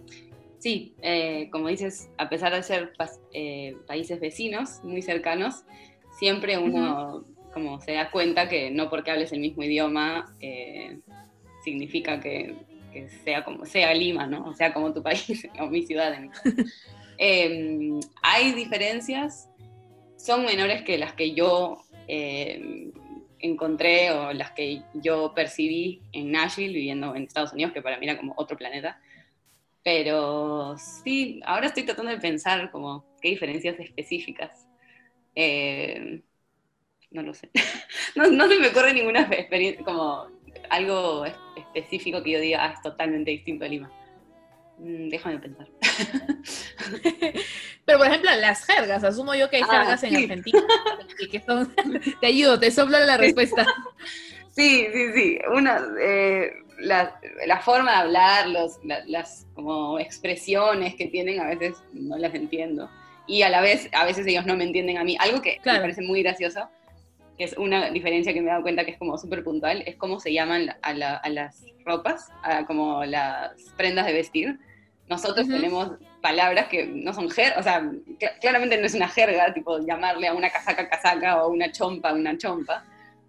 Sí, 0.58 0.94
eh, 1.02 1.48
como 1.50 1.68
dices, 1.68 2.08
a 2.18 2.28
pesar 2.28 2.54
de 2.54 2.62
ser 2.62 2.92
eh, 3.32 3.76
países 3.86 4.20
vecinos, 4.20 4.80
muy 4.82 5.02
cercanos, 5.02 5.64
siempre 6.18 6.58
uno 6.58 7.24
como 7.52 7.80
se 7.80 7.92
da 7.92 8.10
cuenta 8.10 8.48
que 8.48 8.70
no 8.70 8.90
porque 8.90 9.10
hables 9.10 9.32
el 9.32 9.40
mismo 9.40 9.62
idioma 9.62 10.34
eh, 10.40 10.98
significa 11.64 12.20
que, 12.20 12.54
que 12.92 13.08
sea 13.08 13.44
como 13.44 13.64
sea 13.64 13.94
Lima, 13.94 14.26
¿no? 14.26 14.44
O 14.44 14.54
sea, 14.54 14.74
como 14.74 14.92
tu 14.92 15.02
país 15.02 15.48
o 15.60 15.66
mi 15.66 15.86
ciudad. 15.86 16.14
en. 16.14 16.30
Eh, 17.18 17.98
hay 18.20 18.52
diferencias, 18.52 19.48
son 20.18 20.44
menores 20.44 20.82
que 20.82 20.98
las 20.98 21.14
que 21.14 21.32
yo 21.32 21.78
encontré 23.38 24.10
o 24.10 24.34
las 24.34 24.50
que 24.50 24.82
yo 24.92 25.32
percibí 25.34 26.02
en 26.12 26.32
Nashville, 26.32 26.74
viviendo 26.74 27.14
en 27.14 27.22
Estados 27.22 27.54
Unidos, 27.54 27.72
que 27.72 27.80
para 27.80 27.96
mí 27.98 28.06
era 28.06 28.18
como 28.18 28.34
otro 28.36 28.58
planeta. 28.58 29.00
Pero 29.86 30.76
sí, 30.78 31.40
ahora 31.46 31.68
estoy 31.68 31.84
tratando 31.84 32.10
de 32.10 32.18
pensar 32.18 32.72
como 32.72 33.06
qué 33.22 33.28
diferencias 33.28 33.78
específicas. 33.78 34.66
Eh, 35.36 36.22
no 37.12 37.22
lo 37.22 37.32
sé. 37.34 37.50
no, 38.16 38.26
no 38.28 38.48
se 38.48 38.58
me 38.58 38.66
ocurre 38.68 38.92
ninguna 38.94 39.20
experiencia, 39.22 39.84
como 39.84 40.26
algo 40.70 41.24
es- 41.24 41.36
específico 41.56 42.20
que 42.24 42.32
yo 42.32 42.40
diga, 42.40 42.64
ah, 42.64 42.72
es 42.74 42.82
totalmente 42.82 43.30
distinto 43.30 43.64
a 43.64 43.68
Lima. 43.68 43.92
Mm, 44.78 45.08
déjame 45.08 45.38
pensar. 45.38 45.68
Pero, 47.84 47.98
por 47.98 48.08
ejemplo, 48.08 48.30
las 48.40 48.66
jergas, 48.66 49.04
asumo 49.04 49.36
yo 49.36 49.48
que 49.50 49.58
hay 49.58 49.62
Ah, 49.62 49.66
jergas 49.66 50.02
en 50.02 50.10
sí. 50.10 50.16
Argentina 50.16 50.62
y 51.18 51.30
que 51.30 51.40
son... 51.42 51.72
Te 52.20 52.26
ayudo, 52.26 52.58
te 52.58 52.72
soplo 52.72 52.98
la 52.98 53.18
respuesta. 53.18 53.72
Sí, 54.50 54.88
sí, 54.92 55.12
sí. 55.14 55.38
Una, 55.54 55.80
eh, 56.00 56.50
la, 56.78 57.18
la 57.46 57.60
forma 57.60 57.92
de 57.92 57.96
hablar, 57.98 58.48
los, 58.48 58.78
la- 58.84 59.04
las 59.06 59.46
como 59.54 59.98
expresiones 59.98 60.94
que 60.94 61.06
tienen, 61.06 61.40
a 61.40 61.48
veces 61.48 61.82
no 61.92 62.16
las 62.18 62.34
entiendo. 62.34 62.88
Y 63.26 63.42
a 63.42 63.48
la 63.48 63.60
vez, 63.60 63.88
a 63.92 64.04
veces 64.04 64.26
ellos 64.26 64.46
no 64.46 64.56
me 64.56 64.64
entienden 64.64 64.98
a 64.98 65.04
mí. 65.04 65.16
Algo 65.20 65.42
que 65.42 65.58
Claro. 65.58 65.78
me 65.78 65.82
parece 65.84 66.02
muy 66.02 66.22
gracioso, 66.22 66.68
que 67.36 67.44
es 67.44 67.56
una 67.58 67.90
diferencia 67.90 68.32
que 68.32 68.40
me 68.40 68.46
he 68.48 68.50
dado 68.50 68.62
cuenta 68.62 68.84
que 68.84 68.92
es 68.92 68.98
como 68.98 69.18
súper 69.18 69.42
puntual, 69.44 69.82
es 69.86 69.96
cómo 69.96 70.20
se 70.20 70.32
llaman 70.32 70.66
la- 70.66 70.78
a, 70.82 70.92
la- 70.94 71.16
a 71.16 71.28
las 71.28 71.64
ropas, 71.84 72.30
a 72.42 72.64
como 72.66 73.04
las 73.04 73.52
prendas 73.76 74.06
de 74.06 74.12
vestir. 74.12 74.58
Nosotros 75.08 75.46
Ujú. 75.46 75.56
tenemos 75.56 75.90
palabras 76.20 76.66
que 76.68 76.84
no 76.86 77.12
son 77.12 77.30
jerga, 77.30 77.60
o 77.60 77.62
sea, 77.62 77.80
cl- 77.82 78.38
claramente 78.40 78.76
no 78.78 78.86
es 78.86 78.94
una 78.94 79.08
jerga, 79.08 79.54
tipo 79.54 79.78
llamarle 79.78 80.26
a 80.28 80.34
una 80.34 80.50
casaca 80.50 80.88
casaca 80.88 81.36
o 81.36 81.40
a 81.40 81.46
una 81.48 81.70
chompa 81.70 82.12
una 82.12 82.36
chompa, 82.36 82.84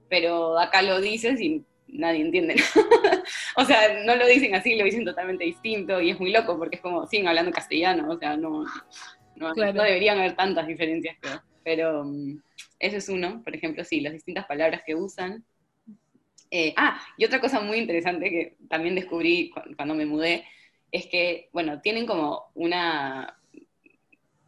pero 0.10 0.58
acá 0.58 0.82
lo 0.82 1.00
dices 1.02 1.40
y 1.40 1.64
nadie 1.88 2.22
entiende. 2.22 2.56
o 3.56 3.66
sea, 3.66 4.04
no 4.06 4.16
lo 4.16 4.28
dicen 4.28 4.54
así, 4.56 4.76
lo 4.76 4.84
dicen 4.86 5.06
totalmente 5.06 5.44
distinto 5.46 6.00
y 6.02 6.10
es 6.12 6.20
muy 6.20 6.32
loco 6.32 6.58
porque 6.58 6.78
es 6.78 6.82
como, 6.82 7.08
siguen 7.08 7.28
hablando 7.28 7.52
castellano, 7.52 8.12
o 8.12 8.18
sea, 8.18 8.36
no, 8.38 8.64
no, 9.36 9.54
Claro. 9.54 9.74
no 9.74 9.84
deberían 9.84 10.18
haber 10.20 10.36
tantas 10.36 10.68
diferencias, 10.68 11.18
creo. 11.22 11.42
Pero 11.64 12.04
mm, 12.06 12.42
eso 12.80 12.98
es 12.98 13.10
uno, 13.10 13.42
por 13.44 13.56
ejemplo, 13.56 13.84
sí, 13.84 14.00
las 14.02 14.14
distintas 14.14 14.46
palabras 14.46 14.82
que 14.86 14.96
usan. 14.96 15.44
Eh, 16.50 16.74
ah, 16.78 17.00
y 17.18 17.26
otra 17.26 17.42
cosa 17.42 17.60
muy 17.60 17.78
interesante 17.78 18.30
que 18.30 18.56
también 18.70 18.96
descubrí 18.96 19.50
cu- 19.50 19.62
cuando 19.76 19.94
me 19.96 20.06
mudé, 20.06 20.46
es 20.92 21.08
que, 21.08 21.50
bueno, 21.52 21.82
tienen 21.82 22.06
como 22.06 22.46
una, 22.54 23.38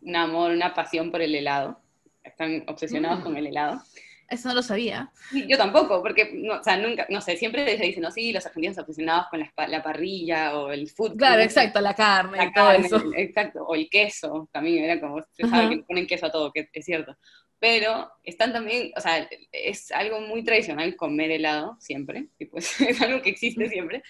un 0.02 0.16
amor, 0.16 0.52
una 0.52 0.74
pasión 0.74 1.12
por 1.12 1.22
el 1.22 1.36
helado. 1.36 1.82
Están 2.24 2.64
obsesionados 2.68 3.20
Mm. 3.20 3.24
con 3.24 3.38
el 3.38 3.48
helado. 3.48 3.82
Eso 4.30 4.50
no 4.50 4.56
lo 4.56 4.62
sabía. 4.62 5.12
Sí, 5.32 5.46
Yo 5.48 5.58
tampoco, 5.58 6.02
porque, 6.02 6.32
no, 6.34 6.60
o 6.60 6.64
sea, 6.64 6.78
nunca, 6.78 7.08
no 7.10 7.20
sé, 7.22 7.36
siempre 7.36 7.66
se 7.78 7.84
dicen, 7.84 8.04
no, 8.04 8.12
sí, 8.12 8.32
los 8.32 8.46
argentinos 8.46 8.78
obsesionados 8.78 9.28
con 9.30 9.40
la, 9.40 9.84
parrilla 9.84 10.58
o 10.58 10.72
el 10.72 10.88
fútbol. 10.90 11.18
Claro, 11.18 11.42
exacto, 11.42 11.82
la 11.82 11.96
carne 11.96 12.38
La 12.38 12.46
y 12.46 12.54
todo 12.54 12.66
carne, 12.66 12.90
exacto, 13.18 13.64
o 13.64 13.76
el 13.76 13.90
queso, 13.90 14.48
también 14.52 14.84
era 14.84 15.00
como, 15.02 15.22
se 15.34 15.48
sabe 15.48 15.64
Ajá. 15.64 15.70
que 15.70 15.84
ponen 15.84 16.08
queso 16.08 16.28
a 16.28 16.32
todo, 16.32 16.52
que 16.52 16.70
es 16.72 16.86
cierto. 16.86 17.18
Pero 17.60 18.10
están 18.24 18.54
también, 18.54 18.92
o 18.96 19.02
sea, 19.02 19.28
es 19.52 19.92
algo 19.92 20.22
muy 20.22 20.44
tradicional 20.44 20.96
comer 20.96 21.32
helado 21.32 21.76
siempre, 21.80 22.28
y 22.40 22.46
pues 22.46 22.80
es 22.82 23.02
algo 23.02 23.22
que 23.22 23.30
existe 23.30 23.68
siempre. 23.70 24.02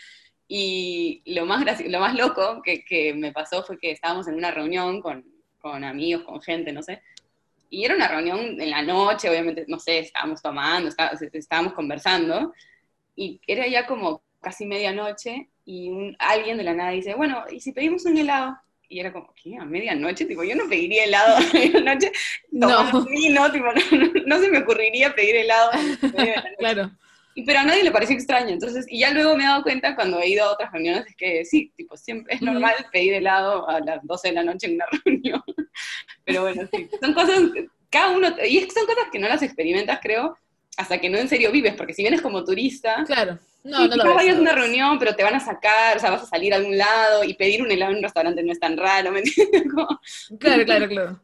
Y 0.48 1.22
lo 1.26 1.46
más, 1.46 1.64
lo 1.86 2.00
más 2.00 2.16
loco 2.16 2.62
que, 2.64 2.84
que 2.84 3.14
me 3.14 3.32
pasó 3.32 3.64
fue 3.64 3.78
que 3.78 3.92
estábamos 3.92 4.28
en 4.28 4.36
una 4.36 4.52
reunión 4.52 5.02
con, 5.02 5.26
con 5.60 5.84
amigos, 5.84 6.24
con 6.24 6.42
gente, 6.42 6.72
no 6.72 6.82
sé, 6.82 7.02
y 7.70 7.86
era 7.86 7.96
una 7.96 8.08
reunión 8.08 8.60
en 8.60 8.70
la 8.70 8.82
noche, 8.82 9.30
obviamente, 9.30 9.66
no 9.68 9.80
sé, 9.80 10.00
estábamos 10.00 10.42
tomando, 10.42 10.90
está- 10.90 11.12
estábamos 11.34 11.74
conversando, 11.74 12.54
y 13.16 13.40
era 13.48 13.68
ya 13.68 13.86
como 13.86 14.22
casi 14.42 14.66
medianoche, 14.66 15.50
y 15.66 15.90
un- 15.90 16.16
alguien 16.20 16.58
de 16.58 16.64
la 16.64 16.74
nada 16.74 16.92
dice, 16.92 17.14
bueno, 17.16 17.44
¿y 17.52 17.60
si 17.60 17.72
pedimos 17.72 18.06
un 18.06 18.18
helado? 18.18 18.58
Y 18.92 19.00
era 19.00 19.14
como, 19.14 19.32
¿qué? 19.36 19.56
¿A 19.58 19.66
medianoche? 19.66 20.26
Tipo, 20.26 20.44
yo 20.44 20.56
no 20.56 20.68
pediría 20.68 21.04
helado 21.06 21.38
a 21.38 21.42
medianoche, 21.54 22.12
No. 22.52 23.06
vino, 23.06 23.52
tipo, 23.52 23.66
no, 23.66 24.12
no 24.26 24.40
se 24.40 24.50
me 24.50 24.58
ocurriría 24.60 25.14
pedir 25.14 25.36
helado. 25.36 25.70
a. 25.74 26.44
Claro. 26.58 26.92
Y, 27.36 27.44
pero 27.44 27.60
a 27.60 27.64
nadie 27.64 27.84
le 27.84 27.92
pareció 27.92 28.16
extraño, 28.16 28.50
entonces, 28.50 28.86
y 28.90 29.00
ya 29.00 29.12
luego 29.12 29.36
me 29.36 29.44
he 29.44 29.48
dado 29.48 29.62
cuenta 29.62 29.96
cuando 29.96 30.20
he 30.20 30.28
ido 30.30 30.44
a 30.46 30.52
otras 30.54 30.72
reuniones, 30.72 31.06
es 31.06 31.16
que 31.16 31.46
sí, 31.46 31.72
tipo, 31.78 31.96
siempre 31.96 32.34
es 32.34 32.42
normal 32.42 32.74
pedir 32.92 33.14
helado 33.14 33.70
a 33.70 33.80
las 33.80 34.00
12 34.04 34.30
de 34.30 34.34
la 34.34 34.44
noche 34.44 34.66
en 34.68 34.74
una 34.74 34.86
reunión. 35.06 35.44
Pero 36.30 36.42
bueno, 36.44 36.62
sí, 36.72 36.88
son 37.02 37.14
cosas, 37.14 37.40
cada 37.90 38.16
uno, 38.16 38.28
y 38.48 38.60
son 38.70 38.86
cosas 38.86 39.06
que 39.12 39.18
no 39.18 39.28
las 39.28 39.42
experimentas, 39.42 40.00
creo, 40.02 40.38
hasta 40.78 41.00
que 41.00 41.10
no 41.10 41.18
en 41.18 41.28
serio 41.28 41.52
vives, 41.52 41.74
porque 41.74 41.94
si 41.94 42.04
vienes 42.04 42.22
como 42.22 42.44
turista, 42.44 43.04
Claro. 43.06 43.40
No, 43.62 43.78
sí, 43.84 43.90
no 43.90 43.96
lo 44.04 44.14
vayas 44.16 44.38
a 44.38 44.40
una 44.42 44.54
reunión, 44.54 44.98
pero 45.00 45.16
te 45.16 45.24
van 45.24 45.36
a 45.36 45.40
sacar, 45.42 45.98
o 45.98 46.00
sea, 46.00 46.12
vas 46.12 46.24
a 46.24 46.26
salir 46.26 46.54
a 46.54 46.58
algún 46.58 46.78
lado 46.78 47.26
y 47.26 47.34
pedir 47.34 47.62
un 47.62 47.70
helado 47.70 47.92
en 47.92 47.98
un 47.98 48.04
restaurante 48.04 48.42
no 48.42 48.54
es 48.54 48.60
tan 48.60 48.78
raro, 48.78 49.12
¿me 49.12 49.20
entiendes? 49.20 49.64
Como- 49.74 50.00
Claro, 50.40 50.64
claro, 50.66 50.88
claro. 50.88 51.22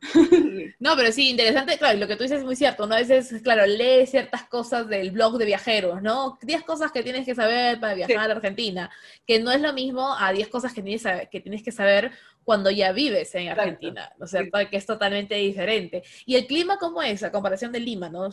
No, 0.80 0.96
pero 0.98 1.12
sí, 1.14 1.30
interesante, 1.30 1.78
claro, 1.78 1.96
y 1.98 2.00
lo 2.02 2.08
que 2.08 2.16
tú 2.18 2.24
dices 2.24 2.40
es 2.40 2.46
muy 2.46 2.56
cierto, 2.58 2.86
¿no? 2.88 2.96
A 2.96 3.00
veces, 3.00 3.42
claro, 3.42 3.66
lees 3.66 4.12
ciertas 4.12 4.44
cosas 4.44 4.88
del 4.90 5.12
blog 5.12 5.38
de 5.38 5.46
viajeros, 5.46 6.02
¿no? 6.02 6.38
10 6.42 6.64
cosas 6.64 6.92
que 6.92 7.04
tienes 7.04 7.26
que 7.26 7.36
saber 7.36 7.80
para 7.80 7.94
viajar 7.94 8.16
Sí. 8.18 8.22
a 8.24 8.28
la 8.28 8.34
Argentina, 8.36 8.92
que 9.26 9.40
no 9.40 9.52
es 9.52 9.62
lo 9.62 9.72
mismo 9.74 10.14
a 10.18 10.32
10 10.34 10.50
cosas 10.50 10.74
que 10.74 10.82
tienes, 10.82 11.04
que 11.32 11.40
tienes 11.40 11.64
que 11.64 11.72
saber 11.72 12.12
cuando 12.44 12.70
ya 12.70 12.92
vives 12.92 13.34
en 13.36 13.44
Exacto. 13.44 13.62
Argentina, 13.62 14.12
¿no 14.20 14.26
es 14.26 14.32
cierto? 14.32 14.60
Que 14.70 14.78
es 14.78 14.86
totalmente 14.86 15.36
diferente. 15.36 16.04
¿Y 16.26 16.36
el 16.36 16.46
clima 16.48 16.78
cómo 16.78 17.02
es 17.02 17.24
a 17.24 17.32
comparación 17.32 17.72
de 17.72 17.80
Lima, 17.80 18.10
no? 18.10 18.30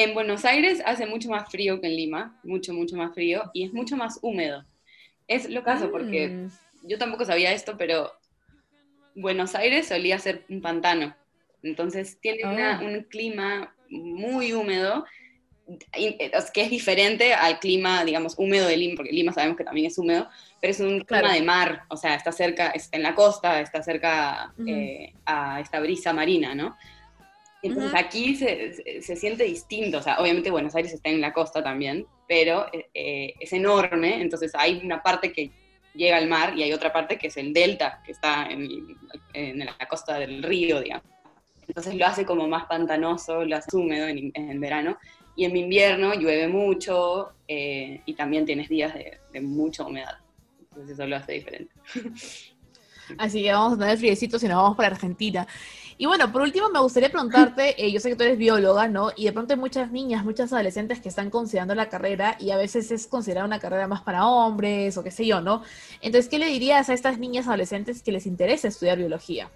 En 0.00 0.14
Buenos 0.14 0.44
Aires 0.44 0.80
hace 0.86 1.06
mucho 1.06 1.28
más 1.28 1.50
frío 1.50 1.80
que 1.80 1.88
en 1.88 1.96
Lima, 1.96 2.38
mucho, 2.44 2.72
mucho 2.72 2.94
más 2.94 3.12
frío, 3.12 3.50
y 3.52 3.64
es 3.64 3.72
mucho 3.72 3.96
más 3.96 4.20
húmedo. 4.22 4.64
Es 5.26 5.50
lo 5.50 5.64
caso, 5.64 5.90
porque 5.90 6.28
Mm, 6.28 6.48
yo 6.84 6.98
tampoco 6.98 7.24
sabía 7.24 7.52
esto, 7.52 7.76
pero 7.76 8.12
Buenos 9.16 9.56
Aires 9.56 9.88
solía 9.88 10.20
ser 10.20 10.44
un 10.50 10.62
pantano. 10.62 11.16
Entonces 11.64 12.16
tiene 12.20 12.44
una- 12.44 12.78
Ah. 12.78 12.80
un 12.84 13.02
clima 13.10 13.74
muy 13.90 14.52
húmedo, 14.52 15.04
eh, 15.94 16.30
que 16.54 16.62
es 16.62 16.70
diferente 16.70 17.34
al 17.34 17.58
clima, 17.58 18.04
digamos, 18.04 18.36
húmedo 18.38 18.68
de 18.68 18.76
Lima, 18.76 18.94
porque 18.94 19.10
Lima 19.10 19.32
sabemos 19.32 19.56
que 19.56 19.64
también 19.64 19.88
es 19.88 19.98
húmedo, 19.98 20.28
pero 20.60 20.70
es 20.70 20.78
un 20.78 21.00
Claro. 21.00 21.24
clima 21.26 21.34
de 21.34 21.42
mar, 21.42 21.82
o 21.88 21.96
sea, 21.96 22.14
está 22.14 22.30
cerca, 22.30 22.68
está 22.70 22.96
en 22.96 23.02
la 23.02 23.16
costa, 23.16 23.60
está 23.60 23.82
cerca 23.82 24.52
Ujú. 24.56 24.68
eh, 24.68 25.12
a 25.26 25.60
esta 25.60 25.80
brisa 25.80 26.12
marina, 26.12 26.54
¿no? 26.54 26.76
Entonces 27.60 27.92
aquí 27.94 28.36
se, 28.36 28.72
se- 28.72 29.02
se 29.02 29.16
siente 29.16 29.44
distinto, 29.44 29.98
o 29.98 30.02
sea, 30.02 30.20
obviamente 30.20 30.50
Buenos 30.50 30.74
Aires 30.76 30.92
está 30.92 31.08
en 31.10 31.20
la 31.20 31.32
costa 31.32 31.62
también, 31.62 32.06
pero 32.28 32.66
eh, 32.72 32.88
eh, 32.94 33.34
es 33.40 33.52
enorme, 33.52 34.20
entonces 34.20 34.52
hay 34.54 34.80
una 34.84 35.02
parte 35.02 35.32
que 35.32 35.50
llega 35.94 36.16
al 36.18 36.28
mar 36.28 36.56
y 36.56 36.62
hay 36.62 36.72
otra 36.72 36.92
parte 36.92 37.18
que 37.18 37.26
es 37.28 37.36
el 37.36 37.52
delta, 37.52 38.00
que 38.04 38.12
está 38.12 38.46
en, 38.48 38.68
en 39.32 39.58
la 39.58 39.88
costa 39.88 40.18
del 40.20 40.42
río, 40.42 40.80
digamos. 40.80 41.04
Entonces 41.66 41.94
lo 41.96 42.06
hace 42.06 42.24
como 42.24 42.46
más 42.46 42.66
pantanoso, 42.66 43.44
lo 43.44 43.56
hace 43.56 43.76
húmedo 43.76 44.06
en, 44.06 44.30
en 44.34 44.60
verano, 44.60 44.96
y 45.36 45.44
en 45.44 45.56
invierno 45.56 46.14
llueve 46.14 46.48
mucho 46.48 47.32
eh, 47.48 48.00
y 48.06 48.14
también 48.14 48.44
tienes 48.44 48.68
días 48.68 48.94
de, 48.94 49.18
de 49.32 49.40
mucha 49.40 49.84
humedad. 49.84 50.18
Entonces 50.60 50.94
eso 50.94 51.06
lo 51.06 51.16
hace 51.16 51.32
diferente. 51.32 51.72
Así 53.16 53.42
que 53.42 53.52
vamos 53.52 53.74
a 53.74 53.78
tener 53.78 53.98
friecitos 53.98 54.42
y 54.42 54.48
nos 54.48 54.56
vamos 54.62 54.76
para 54.76 54.88
Argentina. 54.94 55.46
Y 56.00 56.06
bueno, 56.06 56.30
por 56.30 56.42
último 56.42 56.68
me 56.70 56.78
gustaría 56.78 57.10
preguntarte, 57.10 57.74
eh, 57.84 57.90
yo 57.90 57.98
sé 57.98 58.10
que 58.10 58.14
tú 58.14 58.22
eres 58.22 58.38
bióloga, 58.38 58.86
¿no? 58.86 59.10
Y 59.16 59.24
de 59.24 59.32
pronto 59.32 59.54
hay 59.54 59.58
muchas 59.58 59.90
niñas, 59.90 60.24
muchas 60.24 60.52
adolescentes 60.52 61.00
que 61.00 61.08
están 61.08 61.28
considerando 61.28 61.74
la 61.74 61.88
carrera 61.88 62.36
y 62.38 62.52
a 62.52 62.56
veces 62.56 62.92
es 62.92 63.08
considerada 63.08 63.44
una 63.44 63.58
carrera 63.58 63.88
más 63.88 64.02
para 64.02 64.24
hombres 64.24 64.96
o 64.96 65.02
qué 65.02 65.10
sé 65.10 65.26
yo, 65.26 65.40
¿no? 65.40 65.64
Entonces, 66.00 66.30
¿qué 66.30 66.38
le 66.38 66.46
dirías 66.46 66.88
a 66.88 66.94
estas 66.94 67.18
niñas 67.18 67.48
adolescentes 67.48 68.04
que 68.04 68.12
les 68.12 68.26
interesa 68.26 68.68
estudiar 68.68 68.96
biología? 68.96 69.50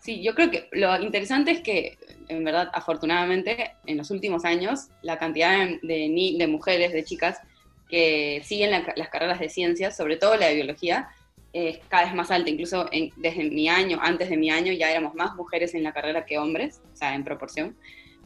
Sí, 0.00 0.22
yo 0.22 0.34
creo 0.34 0.50
que 0.50 0.70
lo 0.72 0.98
interesante 1.02 1.50
es 1.50 1.60
que, 1.60 1.98
en 2.28 2.44
verdad, 2.44 2.70
afortunadamente, 2.72 3.72
en 3.84 3.98
los 3.98 4.10
últimos 4.10 4.46
años, 4.46 4.88
la 5.02 5.18
cantidad 5.18 5.68
de, 5.82 6.34
de 6.38 6.46
mujeres, 6.46 6.94
de 6.94 7.04
chicas, 7.04 7.42
que 7.90 8.40
siguen 8.42 8.70
las 8.70 9.08
carreras 9.10 9.38
de 9.38 9.50
ciencias, 9.50 9.94
sobre 9.94 10.16
todo 10.16 10.36
la 10.36 10.46
de 10.46 10.54
biología, 10.54 11.10
es 11.52 11.78
cada 11.88 12.04
vez 12.04 12.14
más 12.14 12.30
alta. 12.30 12.50
Incluso 12.50 12.88
desde 13.16 13.50
mi 13.50 13.68
año, 13.68 13.98
antes 14.00 14.30
de 14.30 14.36
mi 14.36 14.50
año, 14.50 14.72
ya 14.72 14.90
éramos 14.90 15.14
más 15.14 15.34
mujeres 15.36 15.74
en 15.74 15.82
la 15.82 15.92
carrera 15.92 16.26
que 16.26 16.38
hombres, 16.38 16.80
o 16.92 16.96
sea, 16.96 17.14
en 17.14 17.24
proporción. 17.24 17.76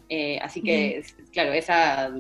Eh, 0.09 0.39
así 0.43 0.61
que, 0.61 1.03
claro, 1.33 1.53
esa, 1.53 2.13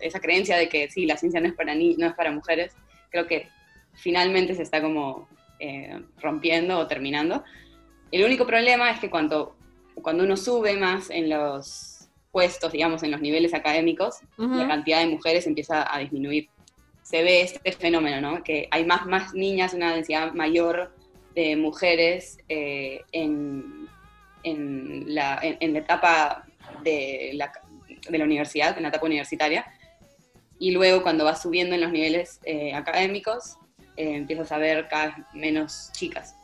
esa 0.00 0.20
creencia 0.20 0.56
de 0.56 0.68
que 0.68 0.88
sí, 0.90 1.06
la 1.06 1.16
ciencia 1.16 1.40
no 1.40 1.48
es 1.48 1.54
para, 1.54 1.74
ni, 1.74 1.96
no 1.96 2.06
es 2.06 2.14
para 2.14 2.30
mujeres, 2.30 2.72
creo 3.10 3.26
que 3.26 3.48
finalmente 3.94 4.54
se 4.54 4.62
está 4.62 4.80
como 4.80 5.28
eh, 5.58 6.00
rompiendo 6.20 6.78
o 6.78 6.86
terminando. 6.86 7.42
El 8.12 8.24
único 8.24 8.46
problema 8.46 8.90
es 8.90 9.00
que 9.00 9.10
cuando, 9.10 9.56
cuando 9.94 10.22
uno 10.24 10.36
sube 10.36 10.76
más 10.76 11.10
en 11.10 11.30
los 11.30 12.08
puestos, 12.30 12.72
digamos, 12.72 13.02
en 13.02 13.10
los 13.10 13.20
niveles 13.20 13.54
académicos, 13.54 14.20
la 14.38 14.66
cantidad 14.66 15.00
de 15.00 15.06
mujeres 15.06 15.46
empieza 15.46 15.92
a 15.92 15.98
disminuir. 15.98 16.48
Se 17.02 17.22
ve 17.22 17.42
este 17.42 17.72
fenómeno, 17.72 18.20
¿no? 18.20 18.42
Que 18.42 18.68
hay 18.70 18.84
más, 18.84 19.06
más 19.06 19.34
niñas, 19.34 19.74
una 19.74 19.94
densidad 19.94 20.32
mayor 20.32 20.94
de 21.34 21.56
mujeres 21.56 22.38
eh, 22.48 23.00
en, 23.12 23.88
en, 24.44 25.14
la, 25.14 25.38
en, 25.42 25.72
la, 25.72 25.78
etapa 25.78 26.46
de 26.82 27.32
la, 27.34 27.52
de 28.08 28.18
la, 28.18 28.24
universidad, 28.24 28.76
en 28.76 28.84
la 28.84 28.90
etapa 28.90 29.06
universitaria, 29.06 29.66
y 30.58 30.70
luego 30.70 31.02
cuando 31.02 31.24
vas 31.24 31.42
subiendo 31.42 31.74
en 31.74 31.80
los 31.80 31.90
niveles 31.90 32.40
eh, 32.44 32.72
académicos, 32.72 33.56
eh, 33.96 34.14
empiezas 34.14 34.52
a 34.52 34.58
ver 34.58 34.86
cada 34.88 35.06
vez 35.06 35.14
menos 35.34 35.90
chicas. 35.92 36.36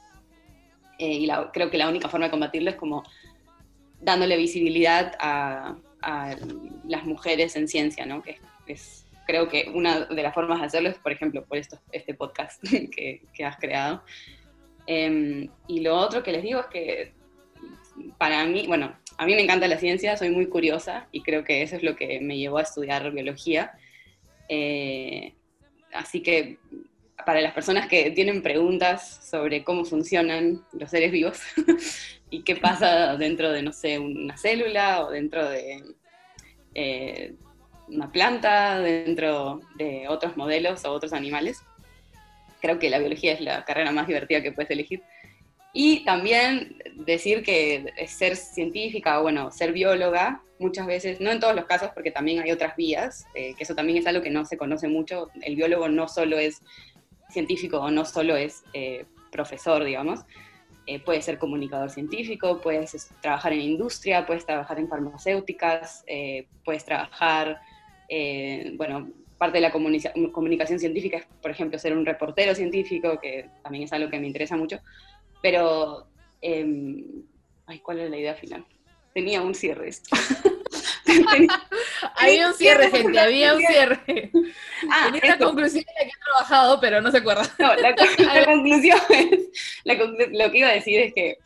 Eh, 0.98 1.12
y 1.12 1.28
creo 1.52 1.70
que 1.70 1.78
la 1.78 1.88
única 1.88 2.08
forma 2.08 2.26
de 2.26 2.32
combatirlo 2.32 2.70
es 2.70 2.76
como 2.76 3.04
dándole 4.00 4.36
visibilidad 4.36 5.14
a, 5.20 5.76
las 6.84 7.04
mujeres 7.04 7.56
en 7.56 7.66
ciencia, 7.66 8.06
¿no? 8.06 8.22
Que 8.22 8.38
es, 8.66 8.97
creo 9.28 9.46
que 9.46 9.70
una 9.74 10.06
de 10.06 10.22
las 10.22 10.32
formas 10.32 10.58
de 10.58 10.66
hacerlo 10.66 10.88
es, 10.88 10.96
por 10.96 11.12
ejemplo, 11.12 11.44
por 11.44 11.58
esto, 11.58 11.78
este 11.92 12.14
podcast 12.14 12.62
que, 12.90 13.44
has 13.44 13.58
creado. 13.58 14.02
Em, 14.86 15.50
y 15.66 15.80
lo 15.80 15.94
otro 15.96 16.22
que 16.22 16.32
les 16.32 16.42
digo 16.42 16.60
es 16.60 16.66
que 16.66 17.12
para 18.16 18.42
mí, 18.46 18.66
bueno, 18.66 18.96
a 19.18 19.26
mí 19.26 19.34
me 19.34 19.42
encanta 19.42 19.68
la 19.68 19.76
ciencia, 19.76 20.16
soy 20.16 20.30
muy 20.30 20.46
curiosa 20.46 21.08
y 21.12 21.22
creo 21.22 21.44
que 21.44 21.60
eso 21.60 21.76
es 21.76 21.82
lo 21.82 21.94
que 21.94 22.20
me 22.20 22.38
llevó 22.38 22.56
a 22.56 22.62
estudiar 22.62 23.10
biología. 23.10 23.72
Eh, 24.48 25.34
así 25.92 26.22
que 26.22 26.58
para 27.26 27.42
las 27.42 27.52
personas 27.52 27.86
que 27.86 28.10
tienen 28.12 28.40
preguntas 28.42 29.20
sobre 29.28 29.62
cómo 29.62 29.84
funcionan 29.84 30.64
los 30.72 30.88
seres 30.88 31.12
vivos 31.12 31.42
y 32.30 32.44
qué 32.44 32.56
pasa 32.56 33.14
dentro 33.18 33.52
de, 33.52 33.60
no 33.60 33.74
sé, 33.74 33.98
una 33.98 34.38
célula 34.38 35.04
o 35.04 35.10
dentro 35.10 35.46
de 35.46 35.82
eh, 36.74 37.34
una 37.90 38.10
planta, 38.10 38.80
dentro 38.80 39.60
de 39.76 40.08
otros 40.08 40.36
modelos 40.36 40.84
o 40.84 40.92
otros 40.92 41.12
animales. 41.12 41.62
Creo 42.60 42.78
que 42.78 42.90
la 42.90 42.98
biología 42.98 43.32
es 43.32 43.40
la 43.40 43.64
carrera 43.64 43.92
más 43.92 44.06
divertida 44.06 44.42
que 44.42 44.52
puedes 44.52 44.70
elegir. 44.70 45.02
Y 45.72 46.04
también 46.04 46.76
decir 46.94 47.42
que 47.42 47.92
ser 48.08 48.36
científica, 48.36 49.20
o 49.20 49.22
bueno, 49.22 49.50
ser 49.50 49.72
bióloga, 49.72 50.42
muchas 50.58 50.86
veces, 50.86 51.20
no 51.20 51.30
en 51.30 51.40
todos 51.40 51.54
los 51.54 51.66
casos, 51.66 51.90
porque 51.94 52.10
también 52.10 52.40
hay 52.40 52.50
otras 52.50 52.74
vías, 52.74 53.26
eh, 53.34 53.54
que 53.56 53.62
eso 53.62 53.74
también 53.74 53.98
es 53.98 54.06
algo 54.06 54.22
que 54.22 54.30
no 54.30 54.44
se 54.44 54.56
conoce 54.56 54.88
mucho. 54.88 55.30
El 55.42 55.54
biólogo 55.54 55.88
no 55.88 56.08
solo 56.08 56.38
es 56.38 56.62
científico 57.30 57.90
no 57.90 58.04
solo 58.04 58.36
es 58.36 58.62
eh, 58.72 59.04
profesor, 59.30 59.84
digamos, 59.84 60.20
eh, 60.86 61.00
puede 61.00 61.20
ser 61.20 61.38
comunicador 61.38 61.90
científico, 61.90 62.60
puedes 62.62 63.10
trabajar 63.20 63.52
en 63.52 63.60
industria, 63.60 64.24
puedes 64.26 64.46
trabajar 64.46 64.78
en 64.78 64.88
farmacéuticas, 64.88 66.02
eh, 66.06 66.46
puedes 66.64 66.84
trabajar, 66.84 67.60
bueno, 68.76 69.10
parte 69.38 69.58
de 69.58 69.62
la 69.62 69.72
comunicación 69.72 70.78
científica 70.78 71.18
es, 71.18 71.26
por 71.40 71.50
ejemplo, 71.50 71.78
ser 71.78 71.96
un 71.96 72.04
reportero 72.04 72.54
científico, 72.54 73.18
que 73.20 73.48
también 73.62 73.84
es 73.84 73.92
algo 73.92 74.10
que 74.10 74.18
me 74.18 74.26
interesa 74.26 74.56
mucho, 74.56 74.80
pero, 75.40 76.08
em, 76.40 77.04
ay, 77.66 77.78
¿cuál 77.78 78.00
era 78.00 78.10
la 78.10 78.18
idea 78.18 78.34
final? 78.34 78.66
Tenía 79.14 79.40
un 79.40 79.54
cierre 79.54 79.88
esto. 79.88 80.16
había 82.16 82.48
un 82.48 82.54
cierre, 82.54 82.90
gente, 82.90 83.18
había 83.18 83.54
un 83.54 83.60
cierre. 83.60 84.30
Ah, 84.90 85.10
Tenía 85.12 85.34
una 85.36 85.46
conclusión 85.46 85.84
en 85.88 85.94
la 85.94 86.04
que 86.04 86.10
he 86.10 86.24
trabajado, 86.24 86.80
pero 86.80 87.00
no 87.00 87.10
se 87.10 87.18
acuerda. 87.18 87.42
No, 87.58 87.74
la, 87.76 87.94
conclusión 88.44 88.98
es, 89.10 89.48
lo 89.84 90.50
que 90.50 90.58
iba 90.58 90.68
a 90.68 90.74
decir 90.74 91.00
es 91.00 91.14
que 91.14 91.38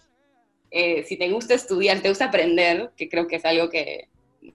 eh, 0.71 1.05
si 1.05 1.17
te 1.17 1.31
gusta 1.31 1.55
estudiar, 1.55 2.01
te 2.01 2.09
gusta 2.09 2.27
aprender, 2.27 2.91
que 2.97 3.09
creo 3.09 3.27
que 3.27 3.37
es 3.37 3.45
algo 3.45 3.69
que 3.69 4.09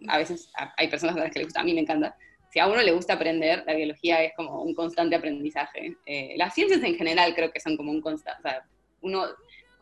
a 0.08 0.18
veces 0.18 0.50
hay 0.78 0.88
personas 0.90 1.16
a 1.16 1.20
las 1.20 1.32
que 1.32 1.40
les 1.40 1.48
gusta, 1.48 1.62
a 1.62 1.64
mí 1.64 1.74
me 1.74 1.82
encanta, 1.82 2.16
si 2.52 2.60
a 2.60 2.68
uno 2.68 2.82
le 2.82 2.92
gusta 2.92 3.14
aprender, 3.14 3.64
la 3.66 3.74
biología 3.74 4.24
es 4.24 4.34
como 4.36 4.62
un 4.62 4.74
constante 4.74 5.16
aprendizaje. 5.16 5.96
Eh, 6.06 6.34
las 6.38 6.54
ciencias 6.54 6.82
en 6.82 6.96
general 6.96 7.36
creo 7.36 7.52
que 7.52 7.60
son 7.60 7.76
como 7.76 7.92
un 7.92 8.02
constante, 8.02 8.40
o 8.40 8.42
sea, 8.42 8.64
uno 9.02 9.28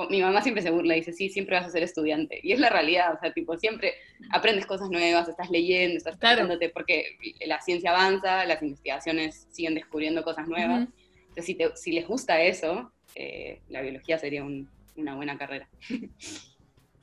mi 0.09 0.21
mamá 0.21 0.41
siempre 0.41 0.61
se 0.61 0.71
burla 0.71 0.95
y 0.95 0.99
dice, 0.99 1.13
sí, 1.13 1.29
siempre 1.29 1.55
vas 1.55 1.67
a 1.67 1.69
ser 1.69 1.83
estudiante. 1.83 2.39
Y 2.43 2.51
es 2.51 2.59
la 2.59 2.69
realidad, 2.69 3.13
o 3.13 3.19
sea, 3.19 3.31
tipo, 3.31 3.57
siempre 3.57 3.93
aprendes 4.29 4.65
cosas 4.65 4.89
nuevas, 4.89 5.29
estás 5.29 5.49
leyendo, 5.49 5.97
estás 5.97 6.17
preguntándote, 6.17 6.69
porque 6.69 7.17
la 7.45 7.61
ciencia 7.61 7.91
avanza, 7.91 8.45
las 8.45 8.61
investigaciones 8.61 9.47
siguen 9.51 9.75
descubriendo 9.75 10.23
cosas 10.23 10.47
nuevas. 10.47 10.89
Entonces, 11.29 11.45
si, 11.45 11.57
si, 11.75 11.91
les 11.93 12.07
gusta 12.07 12.41
eso, 12.41 12.91
eh, 13.15 13.61
la 13.69 13.81
biología 13.81 14.17
sería 14.17 14.43
una 14.43 15.15
buena 15.15 15.37
carrera. 15.37 15.69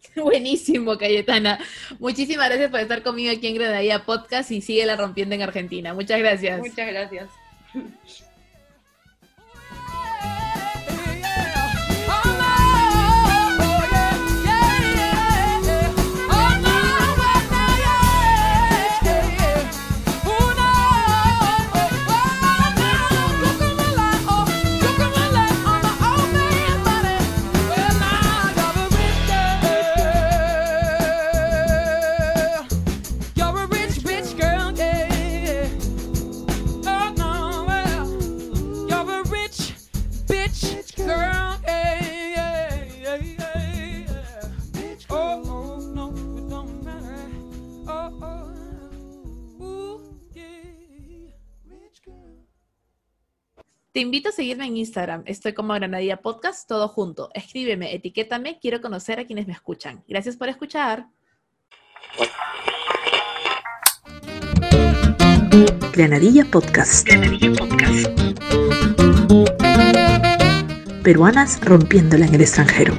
Buenísimo, 0.16 0.98
Cayetana. 0.98 1.58
Muchísimas 1.98 2.48
gracias 2.48 2.70
por 2.70 2.80
estar 2.80 3.02
conmigo 3.02 3.32
aquí 3.32 3.46
en 3.46 3.54
Granadilla 3.54 4.04
Podcast 4.04 4.50
y 4.50 4.60
sigue 4.60 4.86
la 4.86 4.96
rompiendo 4.96 5.34
en 5.34 5.42
Argentina. 5.42 5.94
Muchas 5.94 6.18
gracias. 6.18 6.58
Muchas 6.58 6.86
gracias. 6.86 7.30
invito 54.02 54.28
a 54.28 54.32
seguirme 54.32 54.66
en 54.66 54.76
Instagram. 54.76 55.22
Estoy 55.26 55.54
como 55.54 55.72
Granadilla 55.74 56.20
Podcast, 56.20 56.68
todo 56.68 56.88
junto. 56.88 57.30
Escríbeme, 57.34 57.94
etiquétame, 57.94 58.58
quiero 58.60 58.80
conocer 58.80 59.18
a 59.18 59.24
quienes 59.24 59.46
me 59.46 59.54
escuchan. 59.54 60.04
Gracias 60.06 60.36
por 60.36 60.48
escuchar. 60.48 61.06
Granadilla 65.92 66.44
Podcast. 66.44 67.06
Granadilla 67.06 67.52
Podcast. 67.52 68.08
Peruanas 71.02 71.60
rompiéndola 71.60 72.26
en 72.26 72.34
el 72.34 72.40
extranjero. 72.42 72.94